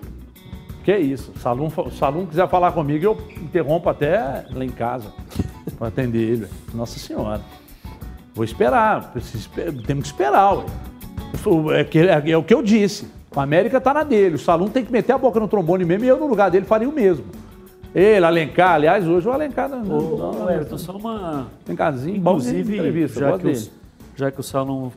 [0.89, 1.32] Que isso?
[1.32, 5.12] Se o Salum, fa- o Salum quiser falar comigo, eu interrompo até lá em casa
[5.78, 6.47] para atender ele.
[6.73, 7.43] Nossa Senhora.
[8.35, 9.51] Vou esperar, preciso,
[9.86, 10.65] temos que esperar, ué.
[11.93, 11.98] É,
[12.31, 13.06] é- é o que eu disse.
[13.36, 14.36] O América tá na dele.
[14.36, 16.65] O Salum tem que meter a boca no trombone mesmo e eu, no lugar dele,
[16.65, 17.27] faria o mesmo.
[17.94, 19.85] Ele, Alencar, aliás, hoje o Alencar não.
[19.85, 21.48] não, Ô, não, Everton, só uma.
[21.66, 23.69] Alencarzinho, Inclusive, já que,
[24.16, 24.90] já que o Salom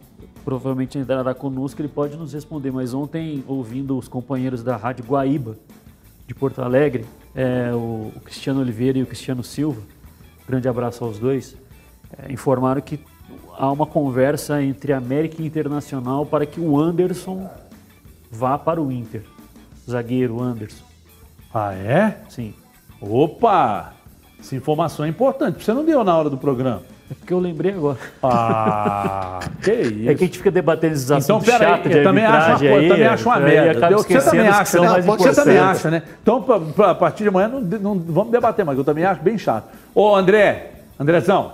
[0.46, 2.72] provavelmente entrará conosco, ele pode nos responder.
[2.72, 5.58] Mas ontem, ouvindo os companheiros da Rádio Guaíba,
[6.32, 7.06] de Porto Alegre,
[7.36, 9.82] é, o, o Cristiano Oliveira e o Cristiano Silva,
[10.48, 11.58] grande abraço aos dois,
[12.18, 13.00] é, informaram que
[13.58, 17.50] há uma conversa entre América e Internacional para que o Anderson
[18.32, 19.24] vá para o Inter.
[19.90, 20.86] Zagueiro Anderson.
[21.54, 22.22] Ah, é?
[22.30, 22.54] Sim.
[23.02, 23.94] Opa!
[24.40, 25.62] Essa informação é importante.
[25.62, 26.84] Você não deu na hora do programa.
[27.12, 27.98] É porque eu lembrei agora.
[28.24, 30.10] Ah, que isso.
[30.10, 32.66] É que a gente fica debatendo esses Então, assuntos peraí, chatos de eu também acho
[32.66, 33.90] uma aí, também acho uma aí merda.
[33.98, 35.02] Você também acha, né?
[35.02, 36.04] Você também acha, né?
[36.22, 39.04] Então, pra, pra- a partir de amanhã, não, não vamos debater mais, que eu também
[39.04, 39.66] acho bem chato.
[39.94, 41.54] Ô, André, Andrezão,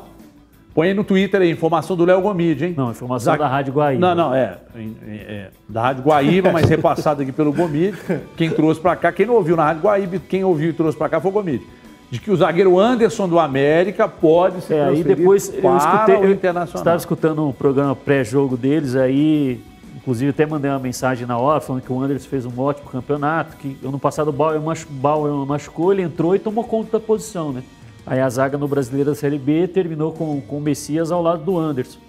[0.75, 2.73] põe aí no Twitter aí, informação do Léo Gomide, hein?
[2.77, 3.99] Não, informação da Rádio Guaíba.
[3.99, 4.81] Não, não, é, é,
[5.11, 7.97] é, da Rádio Guaíba, mas repassado aqui pelo Gomide.
[8.35, 11.09] Quem trouxe pra cá, quem não ouviu na Rádio Guaíba, quem ouviu e trouxe pra
[11.09, 11.65] cá foi o Gomide.
[12.09, 16.15] De que o zagueiro Anderson do América pode ser É, aí depois eu para escutei,
[16.15, 16.81] o eu Internacional.
[16.81, 19.61] estava escutando o programa pré-jogo deles, aí
[19.97, 23.57] inclusive até mandei uma mensagem na hora falando que o Anderson fez um ótimo campeonato,
[23.57, 27.51] que ano passado o Bauer, machu, Bauer machucou, ele entrou e tomou conta da posição,
[27.51, 27.61] né?
[28.05, 31.43] Aí a zaga no Brasileiro da Série B terminou com, com o Messias ao lado
[31.43, 31.99] do Anderson.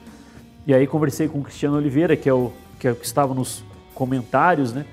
[0.64, 3.34] E aí conversei com o Cristiano Oliveira, que é o que, é o que estava
[3.34, 3.64] nos
[3.94, 4.84] comentários, né?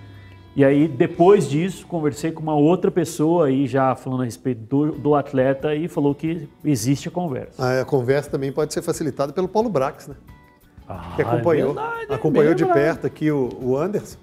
[0.55, 4.91] E aí, depois disso, conversei com uma outra pessoa aí, já falando a respeito do,
[4.93, 7.81] do atleta, e falou que existe a conversa.
[7.81, 10.15] A conversa também pode ser facilitada pelo Paulo Brax, né?
[11.15, 11.75] que é acompanhou,
[12.09, 12.85] é acompanhou de verdade.
[12.85, 14.17] perto aqui o, o Anderson.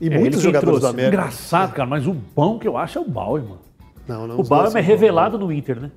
[0.00, 0.94] E É, muitos jogadores do trouxe.
[0.94, 1.16] América.
[1.22, 3.60] Engraçado, cara, mas o bom que eu acho é o Bauer, mano.
[4.06, 5.90] Não, não, O Bauer é revelado no Inter, né?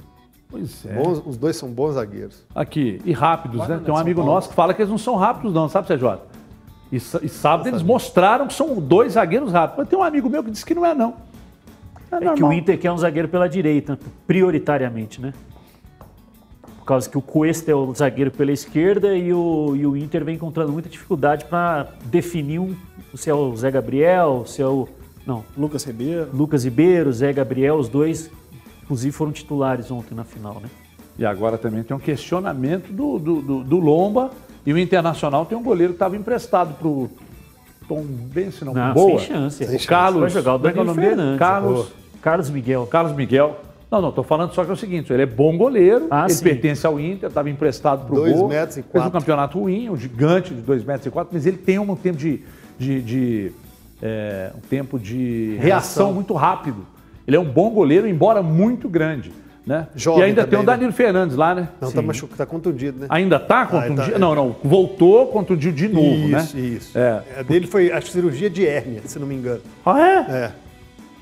[0.48, 0.94] Pois é.
[0.94, 2.46] bons- os dois são bons zagueiros.
[2.56, 3.66] Aqui, e rápidos, né?
[3.68, 6.18] Guarda Tem um amigo nosso que fala que eles não são rápidos, não, sabe, CJ?
[6.92, 9.78] E, e sábado eles mostraram que são dois zagueiros rápidos.
[9.80, 11.14] Mas tem um amigo meu que disse que não é, não.
[12.12, 15.34] É, É que o Inter quer um zagueiro pela direita, prioritariamente, né?
[16.62, 20.26] Por causa que o Cuesta é o zagueiro pela esquerda e o, e o Inter
[20.26, 22.76] vem encontrando muita dificuldade para definir um,
[23.14, 24.88] se é o Zé Gabriel, se é o.
[25.28, 25.44] Não.
[25.56, 26.30] Lucas Ribeiro.
[26.34, 28.32] Lucas Ribeiro, Zé Gabriel, os dois,
[28.82, 30.70] inclusive, foram titulares ontem na final, né?
[31.20, 34.32] E agora também tem um questionamento do, do, do- do Lomba
[34.70, 37.10] e o Internacional tem um goleiro que estava emprestado pro
[37.88, 39.20] Tom Bense, não, Não, boa.
[39.20, 39.64] sem chance.
[39.64, 39.88] O.
[39.88, 40.94] Carlos, Vai jogar o Danilo?
[40.94, 41.40] Fernandes.
[41.40, 41.88] Carlos, Boa.
[42.22, 42.86] Carlos Miguel.
[42.86, 43.60] Carlos Miguel.
[43.92, 46.34] Não, não, tô falando só que é o seguinte, ele é bom goleiro, Ah, ele
[46.36, 46.44] sim.
[46.44, 48.48] pertence ao Inter, estava emprestado pro Dois gol.
[48.48, 49.12] metros e Fez um quatro.
[49.20, 52.40] campeonato ruim, um gigante de 2 metros e 4, mas ele tem um tempo de,
[52.78, 53.52] de, de,
[54.00, 55.64] é, um tempo de reação.
[55.64, 56.14] Reação.
[56.14, 56.86] muito rápido.
[57.26, 59.32] Ele é um bom goleiro, embora muito grande.
[59.70, 59.88] Né?
[59.96, 60.66] Jovem e ainda também, tem o né?
[60.66, 61.70] Danilo Fernandes lá, né?
[61.80, 63.06] Não, tá, machucado, tá contundido, né?
[63.08, 64.10] Ainda tá Ah, contundido?
[64.10, 64.18] tá, é.
[64.18, 64.56] Não, não.
[64.64, 66.40] Voltou, contundiu de novo, né?
[66.40, 66.98] Isso, isso.
[66.98, 67.22] É.
[67.38, 69.62] A dele foi, que cirurgia de hérnia, se não me engano.
[69.86, 70.16] Ah, é?
[70.46, 70.52] É.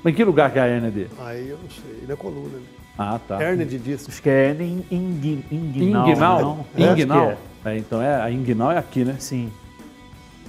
[0.02, 1.10] Mas em que lugar que é a hérnia dele?
[1.26, 2.48] Aí eu não sei, na coluna.
[2.56, 2.62] Né?
[2.96, 3.42] Ah, tá.
[3.42, 4.10] Hérnia de disco.
[4.10, 4.56] Acho que é
[4.90, 6.08] ingui- inguinal.
[6.08, 6.66] Inguinal?
[6.74, 7.36] Inguinal?
[7.62, 9.16] Que É, então é, a inguinal é aqui, né?
[9.18, 9.52] Sim.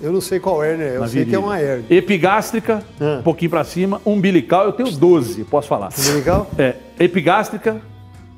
[0.01, 1.39] Eu não sei qual hérnia é, eu Na sei que é virilha.
[1.39, 1.85] uma hérnia.
[1.89, 2.83] Epigástrica,
[3.19, 4.01] um pouquinho pra cima.
[4.05, 5.89] Umbilical, eu tenho 12, posso falar.
[5.97, 6.49] Umbilical?
[6.57, 6.75] É.
[6.99, 7.81] Epigástrica,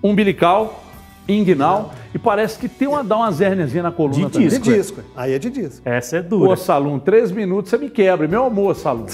[0.02, 0.84] umbilical,
[1.28, 1.94] inguinal.
[2.14, 4.48] E parece que tem uma, dá umas hérniazinhas na coluna De também.
[4.50, 4.64] disco.
[4.66, 5.02] De disco.
[5.16, 5.82] Aí é de disco.
[5.88, 6.56] Essa é Ô, dura.
[6.58, 8.28] Salum, três minutos você me quebra.
[8.28, 9.06] Meu amor, Salum.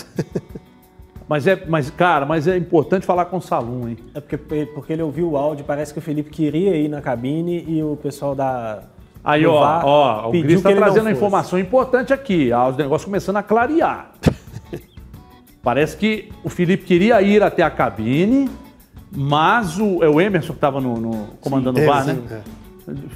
[1.29, 3.97] mas é, mas, cara, mas é importante falar com o Salum, hein?
[4.15, 4.37] É porque,
[4.73, 7.95] porque ele ouviu o áudio, parece que o Felipe queria ir na cabine e o
[8.01, 8.83] pessoal da.
[9.27, 12.51] Aí, ó, VAR ó, o que está não trazendo uma informação importante aqui.
[12.53, 14.11] Ah, os negócios começando a clarear.
[15.61, 18.49] Parece que o Felipe queria ir até a cabine,
[19.13, 22.41] mas o, é o Emerson que estava no, no- comandando Sim, o VAR, sim, né?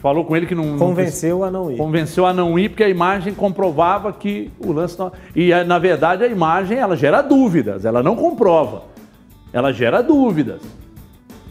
[0.02, 0.66] Falou com ele que não.
[0.66, 1.78] não Convenceu a não ir.
[1.78, 5.14] Convenceu a não ir porque a imagem comprovava que o lance não.
[5.34, 8.84] E eh, na verdade a imagem ela gera dúvidas, ela não comprova.
[9.54, 10.60] Ela gera dúvidas.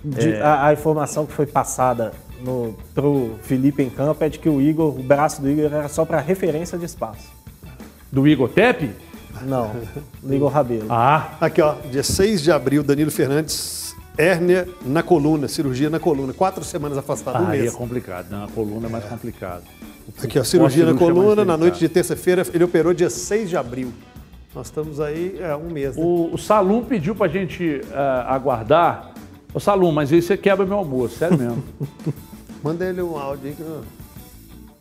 [0.04, 0.42] De- É.
[0.42, 2.12] a, a informação que foi passada
[2.44, 5.88] no, pro Felipe em campo é de que o Igor, o braço do Igor era
[5.88, 7.28] só para referência de espaço.
[8.10, 8.90] Do Igor Tepe?
[9.42, 9.70] Não,
[10.22, 10.86] do Igor Rabelo.
[10.90, 16.32] Ah, Aqui, ó, dia 6 de abril, Danilo Fernandes, hérnia na coluna, cirurgia na coluna.
[16.32, 17.74] Quatro semanas afastado, um aí é mês.
[17.74, 18.30] complicado.
[18.30, 19.62] Na coluna é mais complicado.
[20.22, 23.56] Aqui, ó, cirurgia na é coluna, na noite de terça-feira, ele operou dia 6 de
[23.56, 23.92] abril.
[24.54, 25.96] Nós estamos aí, é, um mês.
[25.96, 26.02] Né?
[26.02, 29.12] O, o Salum pediu pra gente eh, aguardar.
[29.54, 31.62] Ô Salum, mas aí você quebra meu almoço, sério mesmo.
[32.62, 33.80] Manda ele um áudio aí que eu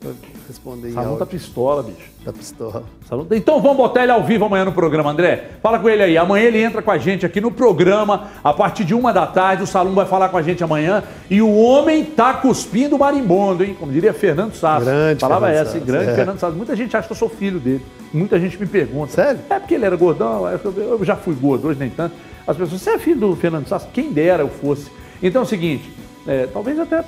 [0.02, 0.16] eu
[0.48, 2.10] responder em Salum tá pistola, bicho.
[2.24, 2.84] Tá pistola.
[3.06, 5.50] Salum- Então vamos botar ele ao vivo amanhã no programa, André.
[5.62, 6.18] Fala com ele aí.
[6.18, 9.64] Amanhã ele entra com a gente aqui no programa, a partir de uma da tarde.
[9.64, 11.04] O Salum vai falar com a gente amanhã.
[11.30, 13.76] E o homem tá cuspindo marimbondo, hein?
[13.78, 14.86] Como diria Fernando Sasso.
[14.86, 15.80] Grande Falava Fernando essa, hein?
[15.82, 16.16] Sasso, grande é.
[16.16, 16.56] Fernando Sasso.
[16.56, 17.86] Muita gente acha que eu sou filho dele.
[18.14, 19.12] Muita gente me pergunta.
[19.12, 19.42] Sério?
[19.50, 20.60] É porque ele era gordão, eu
[20.98, 22.16] eu já fui gordo, hoje nem tanto.
[22.48, 23.90] As pessoas, você é filho do Fernando Sasso?
[23.92, 24.90] Quem dera eu fosse.
[25.22, 25.92] Então é o seguinte,
[26.26, 27.04] é, talvez até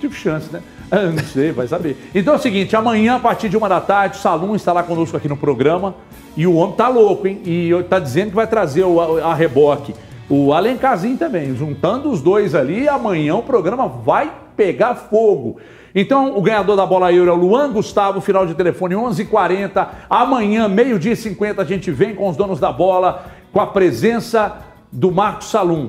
[0.00, 0.62] tive chance, né?
[0.90, 1.96] Ah, Não sei, vai saber.
[2.14, 4.82] Então é o seguinte, amanhã, a partir de uma da tarde, o Salum está lá
[4.82, 5.94] conosco aqui no programa.
[6.36, 7.40] E o homem tá louco, hein?
[7.44, 9.94] E tá dizendo que vai trazer o, a, reboque.
[10.28, 11.54] O Alencarzinho também.
[11.56, 15.56] Juntando os dois ali, amanhã o programa vai pegar fogo.
[15.94, 19.88] Então, o ganhador da bola euro é o Luan Gustavo, final de telefone 11:40.
[20.10, 24.58] Amanhã, meio-dia e 50, a gente vem com os donos da bola, com a presença
[24.92, 25.88] do Marcos Salum,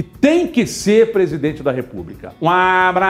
[0.00, 2.32] que tem que ser presidente da República.
[2.40, 3.00] Um abraço!